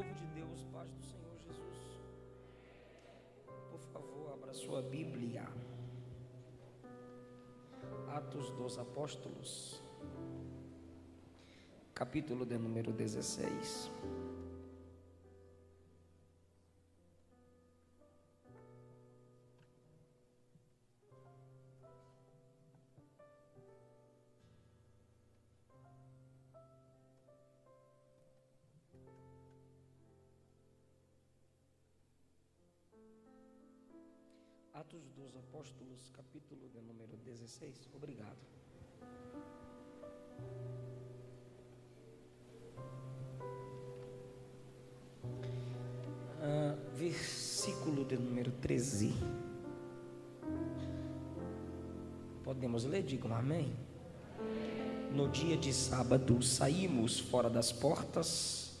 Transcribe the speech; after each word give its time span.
Povo 0.00 0.14
de 0.14 0.26
Deus, 0.28 0.64
paz 0.72 0.90
do 0.90 1.02
Senhor 1.02 1.36
Jesus. 1.36 1.98
Por 3.70 3.80
favor, 3.92 4.32
abra 4.32 4.54
sua 4.54 4.80
Bíblia. 4.80 5.46
Atos 8.08 8.50
dos 8.52 8.78
Apóstolos, 8.78 9.82
capítulo 11.92 12.46
de 12.46 12.56
número 12.56 12.92
16. 12.94 13.90
Apóstolos, 35.48 36.10
capítulo 36.14 36.68
de 36.68 36.82
número 36.82 37.16
16. 37.24 37.88
Obrigado. 37.96 38.36
Ah, 46.42 46.76
versículo 46.94 48.04
de 48.04 48.18
número 48.18 48.52
13. 48.60 49.14
Podemos 52.44 52.84
ler? 52.84 53.02
Digam 53.02 53.34
amém. 53.34 53.74
No 55.10 55.28
dia 55.30 55.56
de 55.56 55.72
sábado, 55.72 56.42
saímos 56.42 57.18
fora 57.18 57.48
das 57.48 57.72
portas 57.72 58.78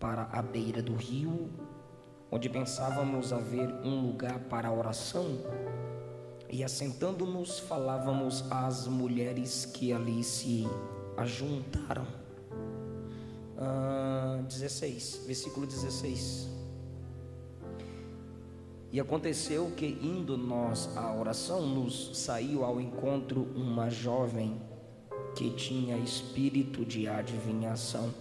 para 0.00 0.24
a 0.24 0.42
beira 0.42 0.82
do 0.82 0.96
rio 0.96 1.50
onde 2.34 2.48
pensávamos 2.48 3.32
haver 3.32 3.72
um 3.84 4.08
lugar 4.08 4.40
para 4.50 4.72
oração, 4.72 5.24
e 6.54 6.62
assentando-nos 6.62 7.58
falávamos 7.58 8.44
às 8.48 8.86
mulheres 8.86 9.64
que 9.64 9.92
ali 9.92 10.22
se 10.22 10.64
ajuntaram. 11.16 12.06
Ah, 13.58 14.40
16, 14.48 15.22
versículo 15.26 15.66
16. 15.66 16.48
E 18.92 19.00
aconteceu 19.00 19.72
que, 19.76 19.98
indo 20.00 20.38
nós 20.38 20.96
à 20.96 21.12
oração, 21.12 21.66
nos 21.66 22.16
saiu 22.16 22.64
ao 22.64 22.80
encontro 22.80 23.48
uma 23.56 23.90
jovem 23.90 24.62
que 25.34 25.50
tinha 25.50 25.98
espírito 25.98 26.84
de 26.84 27.08
adivinhação 27.08 28.14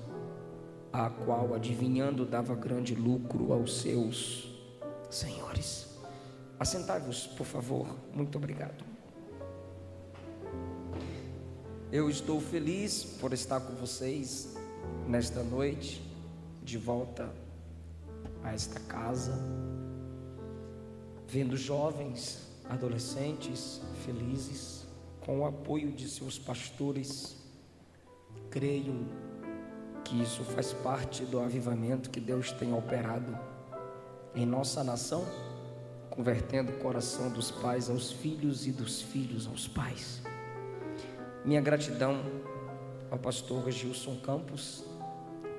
a 0.92 1.08
qual, 1.08 1.54
adivinhando, 1.54 2.26
dava 2.26 2.56
grande 2.56 2.96
lucro 2.96 3.54
aos 3.54 3.78
seus 3.78 4.50
senhores. 5.12 5.93
Assentai-vos, 6.60 7.28
por 7.28 7.46
favor. 7.46 7.88
Muito 8.14 8.38
obrigado. 8.38 8.84
Eu 11.92 12.10
estou 12.10 12.42
feliz 12.42 13.04
por 13.20 13.34
estar 13.34 13.60
com 13.60 13.74
vocês 13.76 14.56
nesta 15.08 15.44
noite, 15.44 16.02
de 16.64 16.78
volta 16.78 17.30
a 18.44 18.52
esta 18.54 18.80
casa, 18.80 19.34
vendo 21.28 21.56
jovens, 21.56 22.48
adolescentes 22.70 23.82
felizes, 24.06 24.86
com 25.22 25.42
o 25.42 25.46
apoio 25.46 25.92
de 25.92 26.10
seus 26.10 26.40
pastores. 26.40 27.36
Creio 28.50 29.06
que 30.04 30.22
isso 30.22 30.44
faz 30.44 30.74
parte 30.74 31.24
do 31.26 31.40
avivamento 31.40 32.10
que 32.10 32.20
Deus 32.20 32.52
tem 32.52 32.74
operado 32.74 33.38
em 34.36 34.46
nossa 34.46 34.84
nação, 34.84 35.26
convertendo 36.14 36.72
o 36.72 36.76
coração 36.78 37.32
dos 37.32 37.50
pais 37.50 37.90
aos 37.90 38.12
filhos 38.12 38.68
e 38.68 38.72
dos 38.72 39.02
filhos 39.02 39.48
aos 39.48 39.68
pais. 39.68 40.22
Minha 41.44 41.60
gratidão 41.60 42.22
ao 43.10 43.18
pastor 43.18 43.72
Gilson 43.72 44.18
Campos, 44.20 44.86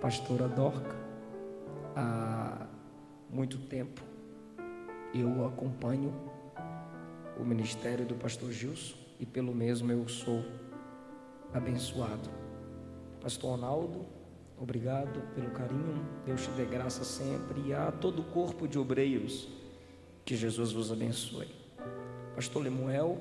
pastora 0.00 0.46
Dorca, 0.46 0.94
há 1.96 2.68
muito 3.28 3.58
tempo 3.58 4.00
eu 5.12 5.44
acompanho 5.44 6.14
o 7.36 7.44
ministério 7.44 8.06
do 8.06 8.14
pastor 8.14 8.52
Gilson 8.52 8.94
e 9.18 9.26
pelo 9.26 9.52
mesmo 9.52 9.90
eu 9.90 10.06
sou 10.06 10.44
abençoado. 11.52 12.30
Pastor 13.20 13.50
Ronaldo, 13.50 14.06
Obrigado 14.56 15.20
pelo 15.34 15.50
carinho. 15.50 16.06
Deus 16.24 16.44
te 16.44 16.50
dê 16.52 16.64
graça 16.64 17.02
sempre 17.02 17.60
e 17.66 17.74
a 17.74 17.90
todo 17.90 18.20
o 18.20 18.24
corpo 18.26 18.68
de 18.68 18.78
obreiros. 18.78 19.63
Que 20.24 20.36
Jesus 20.36 20.72
vos 20.72 20.90
abençoe. 20.90 21.48
Pastor 22.34 22.62
Lemuel, 22.62 23.20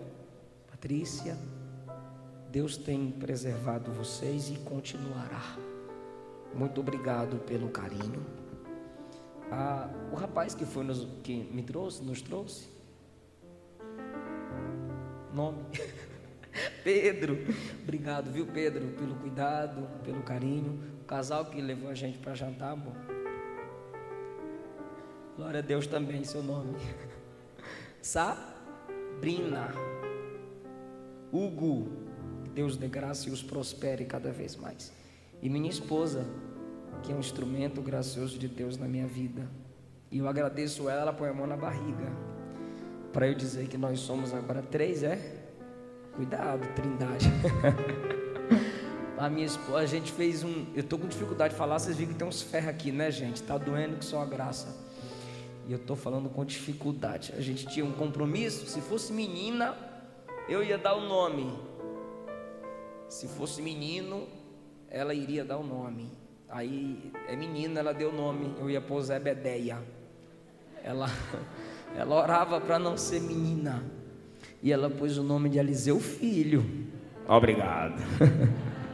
Patrícia, 0.69 1.37
Deus 2.49 2.77
tem 2.77 3.11
preservado 3.11 3.91
vocês 3.91 4.49
e 4.49 4.55
continuará. 4.59 5.57
Muito 6.53 6.79
obrigado 6.79 7.37
pelo 7.45 7.69
carinho. 7.69 8.25
Ah, 9.51 9.89
o 10.11 10.15
rapaz 10.15 10.55
que 10.55 10.65
foi 10.65 10.83
nos, 10.83 11.07
que 11.23 11.35
me 11.35 11.63
trouxe, 11.63 12.03
nos 12.03 12.21
trouxe. 12.21 12.69
Nome. 15.33 15.63
Pedro. 16.83 17.37
Obrigado, 17.81 18.31
viu, 18.31 18.45
Pedro, 18.47 18.87
pelo 18.97 19.15
cuidado, 19.15 19.87
pelo 20.03 20.21
carinho 20.21 20.93
casal 21.13 21.45
que 21.45 21.61
levou 21.61 21.89
a 21.89 21.93
gente 21.93 22.17
para 22.17 22.33
jantar, 22.33 22.71
amor. 22.71 23.12
Glória 25.35 25.59
a 25.59 25.63
Deus 25.63 25.87
também, 25.87 26.23
seu 26.23 26.43
nome. 26.43 26.75
Sabrina. 28.01 29.73
Hugo. 31.31 31.87
Deus 32.53 32.77
dê 32.77 32.87
graça 32.87 33.29
e 33.29 33.31
os 33.31 33.41
prospere 33.41 34.05
cada 34.05 34.31
vez 34.31 34.55
mais. 34.55 34.93
E 35.41 35.49
minha 35.49 35.69
esposa, 35.69 36.23
que 37.01 37.11
é 37.11 37.15
um 37.15 37.19
instrumento 37.19 37.81
gracioso 37.81 38.37
de 38.37 38.47
Deus 38.47 38.77
na 38.77 38.87
minha 38.87 39.07
vida. 39.07 39.49
E 40.11 40.19
eu 40.19 40.27
agradeço 40.27 40.87
ela, 40.87 41.01
ela 41.01 41.13
põe 41.13 41.29
a 41.29 41.33
mão 41.33 41.47
na 41.47 41.57
barriga. 41.57 42.11
Para 43.11 43.27
eu 43.27 43.33
dizer 43.33 43.67
que 43.67 43.77
nós 43.77 43.99
somos 44.01 44.33
agora 44.33 44.61
três, 44.61 45.01
é? 45.01 45.19
Cuidado, 46.15 46.67
trindade. 46.75 47.27
A 49.17 49.29
minha 49.29 49.45
esposa, 49.45 49.79
a 49.79 49.85
gente 49.85 50.11
fez 50.11 50.43
um. 50.43 50.65
Eu 50.75 50.83
tô 50.83 50.97
com 50.97 51.07
dificuldade 51.07 51.53
de 51.53 51.57
falar, 51.57 51.79
vocês 51.79 51.95
viram 51.95 52.11
que 52.11 52.17
tem 52.17 52.27
uns 52.27 52.41
ferros 52.41 52.69
aqui, 52.69 52.91
né, 52.91 53.09
gente? 53.09 53.41
Tá 53.41 53.57
doendo 53.57 53.95
que 53.95 54.03
só 54.03 54.21
a 54.21 54.25
graça. 54.25 54.82
E 55.67 55.71
eu 55.71 55.79
tô 55.79 55.95
falando 55.95 56.29
com 56.29 56.43
dificuldade. 56.43 57.33
A 57.37 57.41
gente 57.41 57.65
tinha 57.67 57.85
um 57.85 57.93
compromisso. 57.93 58.65
Se 58.67 58.81
fosse 58.81 59.13
menina, 59.13 59.75
eu 60.49 60.63
ia 60.63 60.77
dar 60.77 60.95
o 60.95 61.01
nome. 61.01 61.53
Se 63.07 63.27
fosse 63.27 63.61
menino, 63.61 64.27
ela 64.89 65.13
iria 65.13 65.45
dar 65.45 65.57
o 65.57 65.63
nome. 65.63 66.11
Aí 66.49 67.11
é 67.27 67.35
menina, 67.35 67.79
ela 67.79 67.93
deu 67.93 68.09
o 68.09 68.15
nome. 68.15 68.53
Eu 68.59 68.69
ia 68.69 68.81
pôr 68.81 69.01
Zebedeia. 69.01 69.81
Ela, 70.83 71.07
ela 71.95 72.15
orava 72.15 72.59
para 72.59 72.77
não 72.77 72.97
ser 72.97 73.21
menina. 73.21 73.83
E 74.61 74.71
ela 74.71 74.89
pôs 74.89 75.17
o 75.17 75.23
nome 75.23 75.49
de 75.49 75.59
Eliseu 75.59 75.99
Filho. 75.99 76.63
Obrigado. 77.27 78.01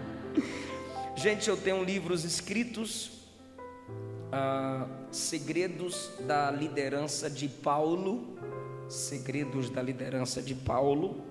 Gente, 1.16 1.50
eu 1.50 1.58
tenho 1.58 1.84
livros 1.84 2.24
escritos, 2.24 3.19
ah, 4.32 4.88
Segredos 5.12 6.12
da 6.22 6.52
Liderança 6.52 7.30
de 7.30 7.48
Paulo, 7.48 8.38
Segredos 8.88 9.70
da 9.70 9.82
Liderança 9.82 10.42
de 10.42 10.56
Paulo, 10.56 11.24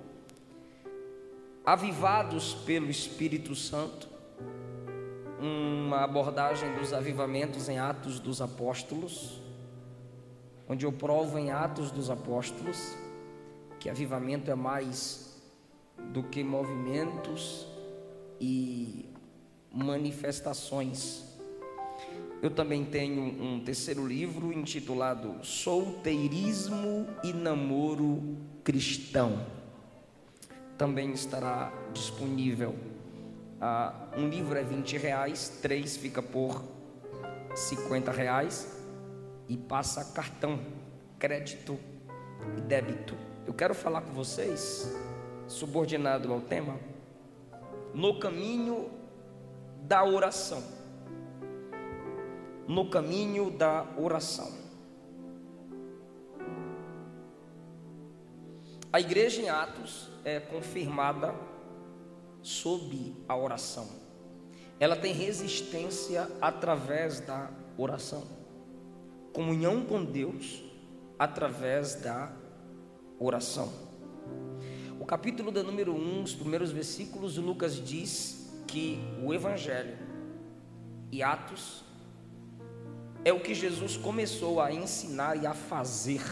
Avivados 1.64 2.54
pelo 2.54 2.88
Espírito 2.91 3.54
Santo, 3.54 4.09
uma 5.38 6.04
abordagem 6.04 6.75
dos 6.75 6.92
avivamentos 6.92 7.69
em 7.69 7.78
Atos 7.78 8.19
dos 8.19 8.41
Apóstolos, 8.41 9.42
onde 10.68 10.86
eu 10.86 10.92
provo 10.92 11.39
em 11.39 11.50
Atos 11.50 11.91
dos 11.91 12.09
Apóstolos 12.10 12.97
que 13.78 13.89
avivamento 13.89 14.50
é 14.50 14.54
mais 14.54 15.36
do 16.12 16.22
que 16.22 16.42
movimentos 16.42 17.66
e 18.41 19.09
manifestações. 19.72 21.24
Eu 22.40 22.50
também 22.50 22.84
tenho 22.84 23.20
um 23.42 23.58
terceiro 23.58 24.06
livro 24.06 24.52
intitulado 24.52 25.44
Solteirismo 25.44 27.08
e 27.24 27.32
Namoro 27.32 28.36
Cristão. 28.62 29.44
Também 30.76 31.10
estará 31.10 31.72
disponível. 31.92 32.76
Ah, 33.60 34.08
um 34.16 34.28
livro 34.28 34.56
é 34.56 34.62
20 34.62 34.98
reais, 34.98 35.58
três 35.60 35.96
fica 35.96 36.22
por 36.22 36.62
50 37.56 38.12
reais 38.12 38.72
e 39.48 39.56
passa 39.56 40.12
cartão, 40.12 40.60
crédito 41.18 41.76
e 42.56 42.60
débito. 42.60 43.16
Eu 43.48 43.52
quero 43.52 43.74
falar 43.74 44.02
com 44.02 44.12
vocês, 44.12 44.96
subordinado 45.48 46.32
ao 46.32 46.40
tema, 46.40 46.78
no 47.92 48.20
caminho 48.20 48.88
da 49.82 50.04
oração. 50.04 50.78
No 52.68 52.91
caminho 52.91 53.50
da 53.50 53.86
oração. 53.97 54.53
A 58.92 59.00
igreja 59.00 59.41
em 59.41 59.48
Atos 59.48 60.10
é 60.22 60.38
confirmada 60.38 61.34
sob 62.42 63.16
a 63.26 63.34
oração. 63.34 63.88
Ela 64.78 64.97
tem 64.97 65.15
resistência 65.15 66.30
através 66.42 67.20
da 67.20 67.50
oração. 67.76 68.26
Comunhão 69.32 69.84
com 69.84 70.04
Deus 70.04 70.62
através 71.18 71.94
da 71.94 72.30
oração. 73.18 73.72
O 75.00 75.06
capítulo 75.06 75.50
da 75.50 75.62
número 75.62 75.94
1, 75.94 76.22
os 76.22 76.34
primeiros 76.34 76.71
versículos, 76.71 77.38
Lucas 77.38 77.82
diz 77.82 78.53
que 78.66 78.98
o 79.22 79.32
Evangelho 79.32 79.97
e 81.10 81.22
Atos 81.22 81.87
é 83.28 83.33
o 83.33 83.39
que 83.39 83.54
Jesus 83.54 83.95
começou 83.95 84.59
a 84.59 84.72
ensinar 84.72 85.36
e 85.36 85.47
a 85.47 85.53
fazer. 85.53 86.22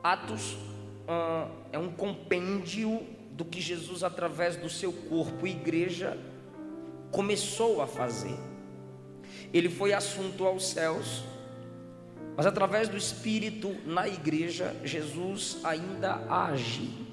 Atos 0.00 0.52
uh, 0.52 1.50
é 1.72 1.78
um 1.78 1.90
compêndio 1.90 3.04
do 3.32 3.44
que 3.44 3.60
Jesus, 3.60 4.04
através 4.04 4.54
do 4.54 4.70
seu 4.70 4.92
corpo 4.92 5.44
e 5.44 5.50
igreja, 5.50 6.16
começou 7.10 7.82
a 7.82 7.86
fazer. 7.88 8.36
Ele 9.52 9.68
foi 9.68 9.92
assunto 9.92 10.46
aos 10.46 10.68
céus, 10.68 11.24
mas 12.36 12.46
através 12.46 12.88
do 12.88 12.96
Espírito 12.96 13.74
na 13.84 14.06
igreja, 14.06 14.76
Jesus 14.84 15.58
ainda 15.64 16.14
age. 16.30 17.07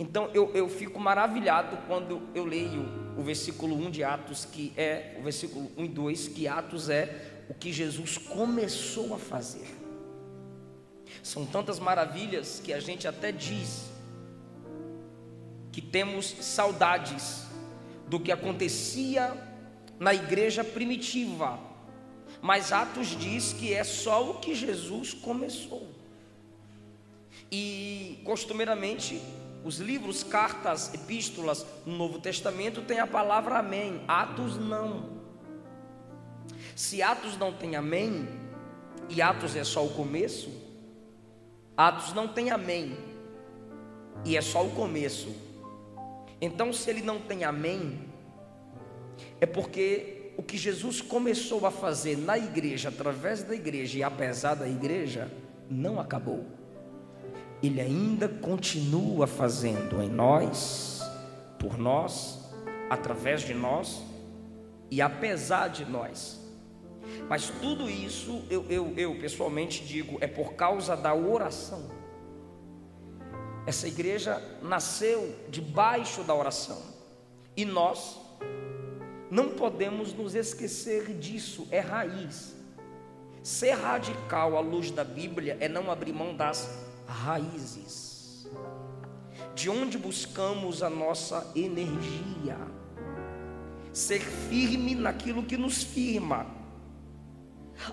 Então 0.00 0.30
eu, 0.32 0.50
eu 0.54 0.66
fico 0.66 0.98
maravilhado 0.98 1.76
quando 1.86 2.22
eu 2.34 2.46
leio 2.46 2.88
o 3.18 3.22
versículo 3.22 3.76
1 3.76 3.90
de 3.90 4.02
Atos, 4.02 4.46
que 4.46 4.72
é 4.74 5.14
o 5.20 5.22
versículo 5.22 5.70
1 5.76 5.84
e 5.84 5.88
2, 5.88 6.28
que 6.28 6.48
Atos 6.48 6.88
é 6.88 7.44
o 7.50 7.52
que 7.52 7.70
Jesus 7.70 8.16
começou 8.16 9.14
a 9.14 9.18
fazer. 9.18 9.66
São 11.22 11.44
tantas 11.44 11.78
maravilhas 11.78 12.62
que 12.64 12.72
a 12.72 12.80
gente 12.80 13.06
até 13.06 13.30
diz 13.30 13.90
que 15.70 15.82
temos 15.82 16.34
saudades 16.40 17.44
do 18.08 18.18
que 18.18 18.32
acontecia 18.32 19.36
na 19.98 20.14
igreja 20.14 20.64
primitiva, 20.64 21.60
mas 22.40 22.72
Atos 22.72 23.08
diz 23.08 23.52
que 23.52 23.74
é 23.74 23.84
só 23.84 24.30
o 24.30 24.40
que 24.40 24.54
Jesus 24.54 25.12
começou. 25.12 25.86
E 27.52 28.22
costumeiramente 28.24 29.20
os 29.64 29.78
livros, 29.78 30.22
cartas, 30.22 30.92
epístolas 30.94 31.66
no 31.84 31.96
Novo 31.96 32.18
Testamento 32.18 32.82
têm 32.82 32.98
a 32.98 33.06
palavra 33.06 33.58
amém, 33.58 34.02
Atos 34.08 34.56
não. 34.56 35.20
Se 36.74 37.02
Atos 37.02 37.36
não 37.36 37.52
tem 37.52 37.76
amém, 37.76 38.26
e 39.08 39.20
Atos 39.20 39.54
é 39.56 39.64
só 39.64 39.84
o 39.84 39.90
começo, 39.90 40.50
Atos 41.76 42.14
não 42.14 42.28
tem 42.28 42.50
amém, 42.50 42.96
e 44.24 44.36
é 44.36 44.40
só 44.40 44.64
o 44.64 44.70
começo. 44.70 45.34
Então, 46.40 46.72
se 46.72 46.88
ele 46.88 47.02
não 47.02 47.20
tem 47.20 47.44
amém, 47.44 48.00
é 49.40 49.46
porque 49.46 50.32
o 50.38 50.42
que 50.42 50.56
Jesus 50.56 51.02
começou 51.02 51.66
a 51.66 51.70
fazer 51.70 52.16
na 52.16 52.38
igreja, 52.38 52.88
através 52.88 53.42
da 53.42 53.54
igreja 53.54 53.98
e 53.98 54.02
apesar 54.02 54.54
da 54.54 54.66
igreja, 54.66 55.30
não 55.68 56.00
acabou. 56.00 56.59
Ele 57.62 57.80
ainda 57.80 58.28
continua 58.28 59.26
fazendo 59.26 60.02
em 60.02 60.08
nós, 60.08 61.02
por 61.58 61.76
nós, 61.76 62.50
através 62.88 63.42
de 63.42 63.54
nós 63.54 64.02
e 64.90 65.00
apesar 65.02 65.68
de 65.68 65.84
nós. 65.84 66.40
Mas 67.28 67.50
tudo 67.60 67.88
isso, 67.88 68.44
eu, 68.50 68.64
eu, 68.68 68.94
eu 68.96 69.18
pessoalmente 69.20 69.84
digo, 69.84 70.18
é 70.20 70.26
por 70.26 70.54
causa 70.54 70.96
da 70.96 71.14
oração. 71.14 71.90
Essa 73.66 73.86
igreja 73.86 74.42
nasceu 74.62 75.36
debaixo 75.48 76.22
da 76.22 76.34
oração. 76.34 76.80
E 77.56 77.64
nós 77.64 78.18
não 79.30 79.50
podemos 79.50 80.12
nos 80.12 80.34
esquecer 80.34 81.14
disso, 81.14 81.68
é 81.70 81.78
raiz. 81.78 82.56
Ser 83.42 83.72
radical 83.72 84.56
à 84.56 84.60
luz 84.60 84.90
da 84.90 85.04
Bíblia 85.04 85.56
é 85.60 85.68
não 85.68 85.90
abrir 85.90 86.12
mão 86.12 86.34
das 86.34 86.89
raízes, 87.10 88.48
de 89.54 89.68
onde 89.68 89.98
buscamos 89.98 90.82
a 90.82 90.88
nossa 90.88 91.50
energia, 91.54 92.56
ser 93.92 94.20
firme 94.20 94.94
naquilo 94.94 95.42
que 95.42 95.56
nos 95.56 95.82
firma. 95.82 96.46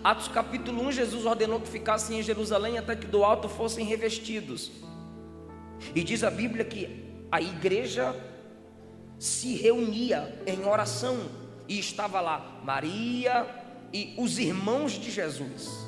Atos 0.04 0.28
capítulo 0.28 0.84
1, 0.88 0.92
Jesus 0.92 1.26
ordenou 1.26 1.60
que 1.60 1.68
ficassem 1.68 2.20
em 2.20 2.24
Jerusalém 2.24 2.78
até 2.78 2.96
que 2.96 3.08
do 3.08 3.24
alto 3.24 3.50
fossem 3.50 3.86
revestidos. 3.86 4.72
E 5.96 6.04
diz 6.04 6.24
a 6.24 6.30
Bíblia 6.30 6.66
que 6.66 7.06
a 7.32 7.42
igreja 7.42 8.16
se 9.18 9.56
reunia 9.56 10.42
em 10.46 10.66
oração 10.66 11.18
e 11.68 11.80
estava 11.80 12.22
lá 12.22 12.62
Maria 12.64 13.48
e 13.92 14.14
os 14.18 14.38
irmãos 14.38 14.94
de 14.94 15.10
Jesus. 15.10 15.87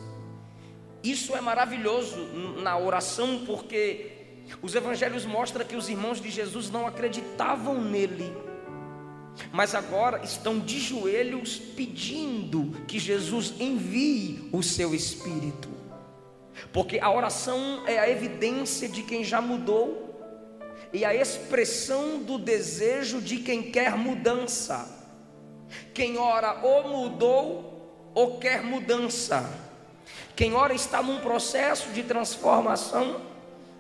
Isso 1.04 1.36
é 1.36 1.42
maravilhoso 1.42 2.18
na 2.62 2.78
oração, 2.78 3.44
porque 3.46 4.12
os 4.62 4.76
evangelhos 4.76 5.26
mostram 5.26 5.66
que 5.66 5.76
os 5.76 5.90
irmãos 5.90 6.20
de 6.20 6.30
Jesus 6.30 6.70
não 6.70 6.86
acreditavam 6.86 7.82
nele, 7.82 8.34
mas 9.52 9.74
agora 9.74 10.22
estão 10.24 10.60
de 10.60 10.80
joelhos 10.80 11.58
pedindo 11.58 12.76
que 12.88 13.00
Jesus 13.00 13.54
envie 13.60 14.50
o 14.52 14.62
seu 14.62 14.94
Espírito, 14.94 15.70
porque 16.74 17.00
a 17.00 17.10
oração 17.10 17.84
é 17.88 17.98
a 17.98 18.10
evidência 18.10 18.90
de 18.90 19.04
quem 19.04 19.24
já 19.24 19.40
mudou 19.40 20.10
e 20.92 21.06
a 21.06 21.14
expressão 21.14 22.20
do 22.24 22.38
desejo 22.38 23.22
de 23.22 23.38
quem 23.38 23.72
quer 23.72 23.96
mudança. 23.96 24.98
Quem 25.94 26.18
ora 26.18 26.60
ou 26.64 26.90
mudou 26.90 28.12
ou 28.16 28.40
quer 28.40 28.64
mudança. 28.64 29.69
Quem 30.40 30.54
ora 30.54 30.74
está 30.74 31.04
num 31.04 31.20
processo 31.20 31.90
de 31.90 32.02
transformação 32.02 33.20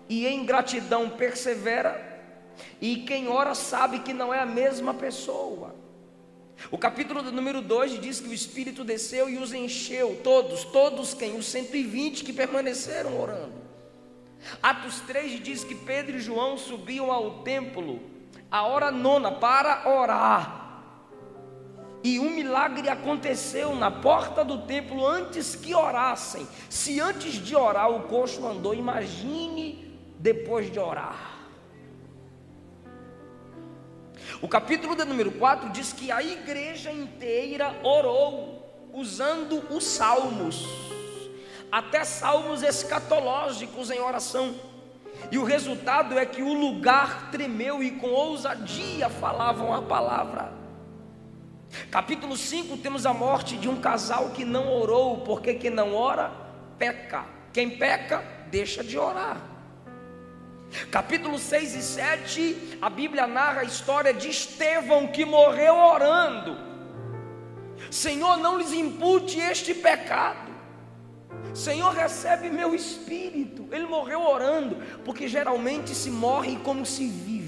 e 0.09 0.27
em 0.27 0.44
gratidão 0.44 1.09
persevera, 1.09 2.21
e 2.81 2.97
quem 2.97 3.29
ora 3.29 3.56
sabe 3.56 4.00
que 4.00 4.11
não 4.11 4.33
é 4.33 4.41
a 4.41 4.45
mesma 4.45 4.94
pessoa. 4.94 5.73
O 6.69 6.77
capítulo 6.77 7.21
número 7.31 7.61
2 7.61 8.01
diz 8.01 8.19
que 8.19 8.27
o 8.27 8.33
Espírito 8.33 8.83
desceu 8.83 9.29
e 9.29 9.38
os 9.38 9.53
encheu, 9.53 10.19
todos, 10.21 10.66
todos 10.66 11.13
quem? 11.13 11.37
Os 11.37 11.45
120 11.45 12.25
que 12.25 12.33
permaneceram 12.33 13.18
orando. 13.18 13.61
Atos 14.61 14.99
3 15.07 15.42
diz 15.42 15.63
que 15.63 15.75
Pedro 15.75 16.18
e 16.18 16.19
João 16.19 16.57
subiam 16.57 17.09
ao 17.09 17.42
templo, 17.42 18.01
a 18.51 18.63
hora 18.63 18.92
nona, 18.92 19.31
para 19.31 19.89
orar. 19.89 20.69
E 22.03 22.18
um 22.19 22.29
milagre 22.29 22.87
aconteceu 22.87 23.75
na 23.75 23.91
porta 23.91 24.44
do 24.44 24.59
templo 24.59 25.06
antes 25.06 25.56
que 25.56 25.75
orassem. 25.75 26.47
Se 26.69 26.99
antes 26.99 27.33
de 27.33 27.56
orar 27.56 27.91
o 27.91 28.03
coxo 28.03 28.45
andou, 28.47 28.73
imagine 28.73 29.97
depois 30.18 30.71
de 30.71 30.79
orar. 30.79 31.37
O 34.41 34.47
capítulo 34.47 34.95
de 34.95 35.03
número 35.03 35.31
4 35.31 35.69
diz 35.71 35.91
que 35.91 36.11
a 36.11 36.23
igreja 36.23 36.91
inteira 36.91 37.77
orou 37.83 38.89
usando 38.94 39.61
os 39.69 39.83
salmos, 39.83 40.65
até 41.69 42.06
salmos 42.06 42.63
escatológicos 42.63 43.91
em 43.91 43.99
oração. 43.99 44.56
E 45.29 45.37
o 45.37 45.44
resultado 45.44 46.18
é 46.18 46.25
que 46.25 46.41
o 46.41 46.53
lugar 46.53 47.29
tremeu 47.29 47.83
e 47.83 47.91
com 47.91 48.07
ousadia 48.07 49.09
falavam 49.09 49.73
a 49.73 49.81
palavra. 49.81 50.58
Capítulo 51.92 52.35
5 52.35 52.78
temos 52.78 53.06
a 53.06 53.14
morte 53.14 53.56
de 53.56 53.69
um 53.69 53.80
casal 53.80 54.30
que 54.31 54.44
não 54.44 54.71
orou, 54.71 55.21
porque 55.21 55.54
quem 55.54 55.69
não 55.69 55.94
ora, 55.94 56.31
peca. 56.78 57.26
Quem 57.54 57.78
peca, 57.78 58.23
deixa 58.49 58.83
de 58.83 58.97
orar. 58.97 59.38
Capítulo 60.92 61.40
6 61.40 61.76
e 61.76 61.81
7, 61.81 62.78
a 62.81 62.90
Bíblia 62.90 63.26
narra 63.26 63.61
a 63.61 63.64
história 63.64 64.14
de 64.14 64.30
Estevão 64.30 65.07
que 65.07 65.26
morreu 65.26 65.76
orando. 65.76 66.57
Senhor, 67.90 68.38
não 68.38 68.57
lhes 68.57 68.71
impute 68.71 69.40
este 69.40 69.73
pecado. 69.73 70.49
Senhor, 71.54 71.94
recebe 71.94 72.49
meu 72.49 72.76
espírito. 72.76 73.68
Ele 73.71 73.88
morreu 73.88 74.21
orando, 74.21 74.78
porque 75.04 75.28
geralmente 75.28 75.95
se 75.95 76.11
morre 76.11 76.57
como 76.57 76.85
se 76.85 77.07
vive. 77.07 77.38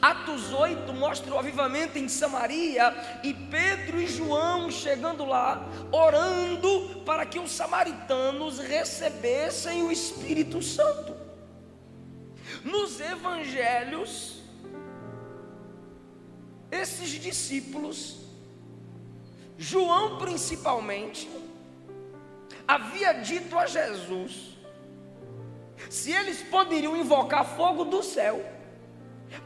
Atos 0.00 0.52
8 0.52 0.92
mostra 0.92 1.34
o 1.34 1.38
avivamento 1.38 1.98
em 1.98 2.08
Samaria 2.08 2.94
e 3.22 3.32
Pedro 3.32 4.00
e 4.00 4.06
João 4.06 4.70
chegando 4.70 5.24
lá, 5.24 5.66
orando 5.90 7.02
para 7.04 7.24
que 7.24 7.38
os 7.38 7.50
samaritanos 7.50 8.58
recebessem 8.58 9.82
o 9.82 9.92
Espírito 9.92 10.62
Santo. 10.62 11.14
Nos 12.64 13.00
evangelhos, 13.00 14.40
esses 16.70 17.10
discípulos, 17.10 18.18
João 19.58 20.18
principalmente, 20.18 21.28
havia 22.66 23.12
dito 23.14 23.56
a 23.56 23.66
Jesus 23.66 24.56
se 25.88 26.10
eles 26.10 26.42
poderiam 26.42 26.96
invocar 26.96 27.44
fogo 27.44 27.84
do 27.84 28.02
céu 28.02 28.55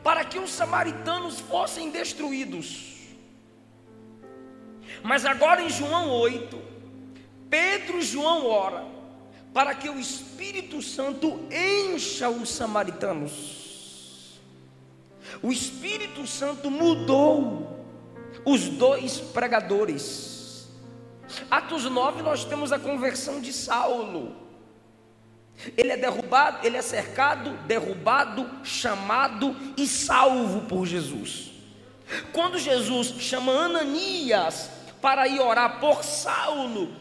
para 0.02 0.25
que 0.25 0.38
os 0.38 0.50
samaritanos 0.50 1.40
fossem 1.40 1.90
destruídos. 1.90 2.97
Mas 5.02 5.25
agora 5.25 5.62
em 5.62 5.70
João 5.70 6.11
8, 6.11 6.61
Pedro 7.49 7.99
e 7.99 8.02
João 8.02 8.47
ora 8.47 9.00
para 9.52 9.75
que 9.75 9.88
o 9.88 9.99
Espírito 9.99 10.80
Santo 10.80 11.40
encha 11.50 12.28
os 12.28 12.49
samaritanos. 12.50 14.38
O 15.42 15.50
Espírito 15.50 16.26
Santo 16.26 16.70
mudou 16.70 17.87
os 18.44 18.68
dois 18.68 19.18
pregadores. 19.18 20.68
Atos 21.50 21.85
9 21.85 22.23
nós 22.23 22.44
temos 22.44 22.73
a 22.73 22.78
conversão 22.78 23.40
de 23.40 23.52
Saulo. 23.52 24.37
Ele 25.76 25.92
é 25.92 25.97
derrubado, 25.97 26.66
ele 26.66 26.76
é 26.76 26.83
cercado, 26.83 27.50
derrubado, 27.66 28.49
chamado 28.64 29.54
e 29.76 29.87
salvo 29.87 30.62
por 30.62 30.87
Jesus. 30.87 31.50
Quando 32.33 32.59
Jesus 32.59 33.14
chama 33.21 33.52
Ananias 33.52 34.71
para 35.00 35.28
ir 35.28 35.40
orar 35.40 35.78
por 35.80 36.02
Saulo, 36.02 36.92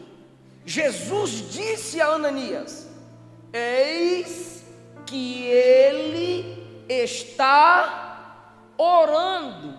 Jesus 0.64 1.50
disse 1.50 2.00
a 2.00 2.08
Ananias: 2.08 2.88
Eis 3.52 4.62
que 5.06 5.44
ele 5.44 6.84
está 6.88 8.44
orando 8.76 9.78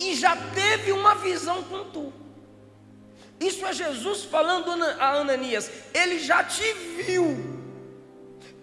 e 0.00 0.14
já 0.14 0.36
teve 0.36 0.92
uma 0.92 1.14
visão 1.16 1.62
com 1.62 1.84
tu. 1.90 2.19
Isso 3.40 3.64
é 3.64 3.72
Jesus 3.72 4.24
falando 4.24 4.70
a 5.00 5.12
Ananias: 5.12 5.70
Ele 5.94 6.18
já 6.18 6.44
te 6.44 6.72
viu. 7.02 7.58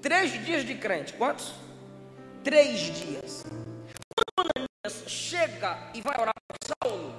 Três 0.02 0.32
dias 0.46 0.64
de 0.64 0.76
crente, 0.76 1.14
quantos? 1.14 1.54
Três 2.44 2.80
dias. 2.80 3.44
Quando 4.16 4.52
Ananias 4.56 5.10
chega 5.10 5.92
e 5.94 6.02
vai 6.02 6.16
orar 6.22 6.36
para 6.48 6.76
Saulo, 6.82 7.16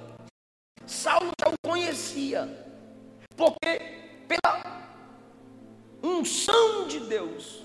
Saulo 0.85 1.31
já 1.39 1.49
o 1.49 1.69
conhecia 1.69 2.67
porque 3.35 3.79
pela 4.27 4.91
unção 6.03 6.87
de 6.87 6.99
Deus, 6.99 7.63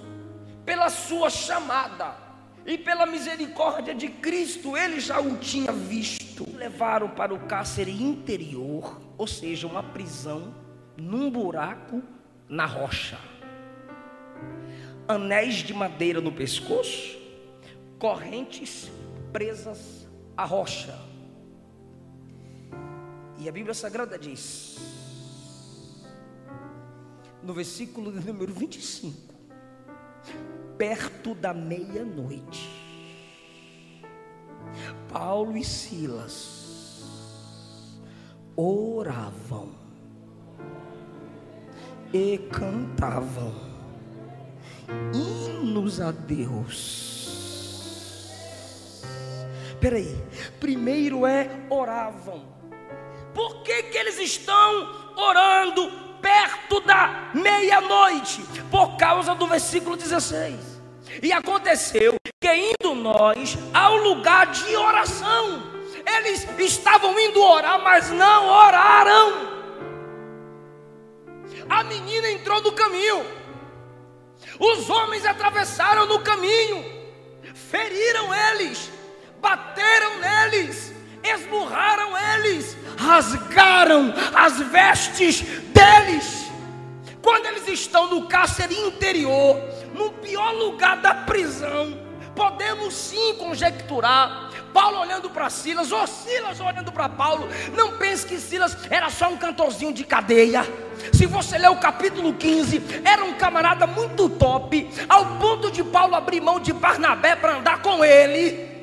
pela 0.65 0.89
sua 0.89 1.29
chamada 1.29 2.17
e 2.65 2.79
pela 2.79 3.07
misericórdia 3.07 3.95
de 3.95 4.09
Cristo, 4.09 4.77
ele 4.77 5.01
já 5.01 5.21
o 5.21 5.37
tinha 5.37 5.73
visto. 5.73 6.49
Levaram 6.57 7.09
para 7.09 7.35
o 7.35 7.47
cárcere 7.47 7.91
interior, 7.91 9.01
ou 9.17 9.27
seja, 9.27 9.67
uma 9.67 9.83
prisão 9.83 10.55
num 10.97 11.31
buraco 11.31 12.03
na 12.49 12.67
rocha. 12.67 13.19
Anéis 15.07 15.57
de 15.57 15.75
madeira 15.75 16.21
no 16.21 16.33
pescoço, 16.33 17.19
correntes 17.99 18.91
presas 19.33 20.09
à 20.37 20.45
rocha. 20.45 20.99
E 23.39 23.49
a 23.49 23.53
Bíblia 23.53 23.75
Sagrada 23.75 24.19
diz: 24.19 24.79
no 27.43 27.53
versículo 27.53 28.11
número 28.11 28.53
25, 28.53 29.35
perto 30.79 31.35
da 31.35 31.53
meia-noite, 31.53 32.71
Paulo 35.13 35.57
e 35.57 35.65
Silas 35.65 36.64
oravam 38.57 39.73
e 42.13 42.39
cantavam 42.51 43.55
hinos 45.13 46.01
a 46.01 46.11
Deus. 46.13 47.15
Peraí, 49.81 50.17
primeiro 50.61 51.27
é 51.27 51.51
oravam. 51.69 52.43
Por 53.35 53.63
que, 53.63 53.83
que 53.85 53.99
eles 53.99 54.19
estão 54.19 54.89
orando 55.17 56.05
perto 56.25 56.81
da 56.81 57.31
meia-noite, 57.35 58.43
por 58.71 58.97
causa 58.97 59.35
do 59.35 59.47
versículo 59.47 59.95
16. 59.95 60.81
E 61.23 61.31
aconteceu 61.31 62.15
que 62.41 62.55
indo 62.55 62.95
nós 62.95 63.59
ao 63.75 63.97
lugar 63.99 64.47
de 64.47 64.75
oração, 64.75 65.74
eles 66.15 66.47
estavam 66.59 67.19
indo 67.19 67.41
orar, 67.41 67.83
mas 67.83 68.11
não 68.11 68.47
oraram. 68.49 69.55
A 71.69 71.83
menina 71.85 72.31
entrou 72.31 72.61
no 72.61 72.73
caminho, 72.73 73.25
os 74.59 74.91
homens 74.91 75.25
atravessaram 75.25 76.07
no 76.07 76.21
caminho, 76.21 76.85
feriram 77.55 78.35
eles, 78.51 78.91
bateram 79.41 80.19
neles, 80.19 80.93
esburraram 81.23 82.13
eles, 82.35 82.77
rasgaram 82.99 84.13
as 84.35 84.61
vestes 84.61 85.41
deles. 85.41 86.45
Quando 87.23 87.47
eles 87.47 87.67
estão 87.69 88.09
no 88.09 88.29
cárcere 88.29 88.79
interior, 88.79 89.57
no 89.95 90.11
pior 90.13 90.53
lugar 90.53 90.99
da 90.99 91.15
prisão, 91.15 91.99
podemos 92.37 92.93
sim 92.93 93.35
conjecturar. 93.37 94.44
Paulo 94.75 94.99
olhando 94.99 95.31
para 95.31 95.49
Silas, 95.49 95.93
ou 95.93 96.05
Silas 96.05 96.59
olhando 96.59 96.91
para 96.91 97.09
Paulo, 97.09 97.49
não 97.77 97.97
pense 97.97 98.27
que 98.27 98.41
Silas 98.41 98.77
era 98.91 99.09
só 99.09 99.29
um 99.29 99.37
cantorzinho 99.37 99.93
de 99.93 100.03
cadeia. 100.03 100.67
Se 101.13 101.27
você 101.27 101.57
ler 101.57 101.71
o 101.71 101.77
capítulo 101.77 102.35
15, 102.35 102.83
era 103.05 103.25
um 103.25 103.35
camarada 103.35 103.87
muito 103.87 104.29
top, 104.29 104.91
ao 105.09 105.39
ponto 105.39 105.71
de 105.71 105.85
Paulo 105.85 106.17
abrir 106.17 106.41
mão 106.41 106.59
de 106.59 106.73
Barnabé 106.73 107.37
para 107.37 107.59
andar 107.59 107.83
com 107.83 108.05
ele. 108.05 108.75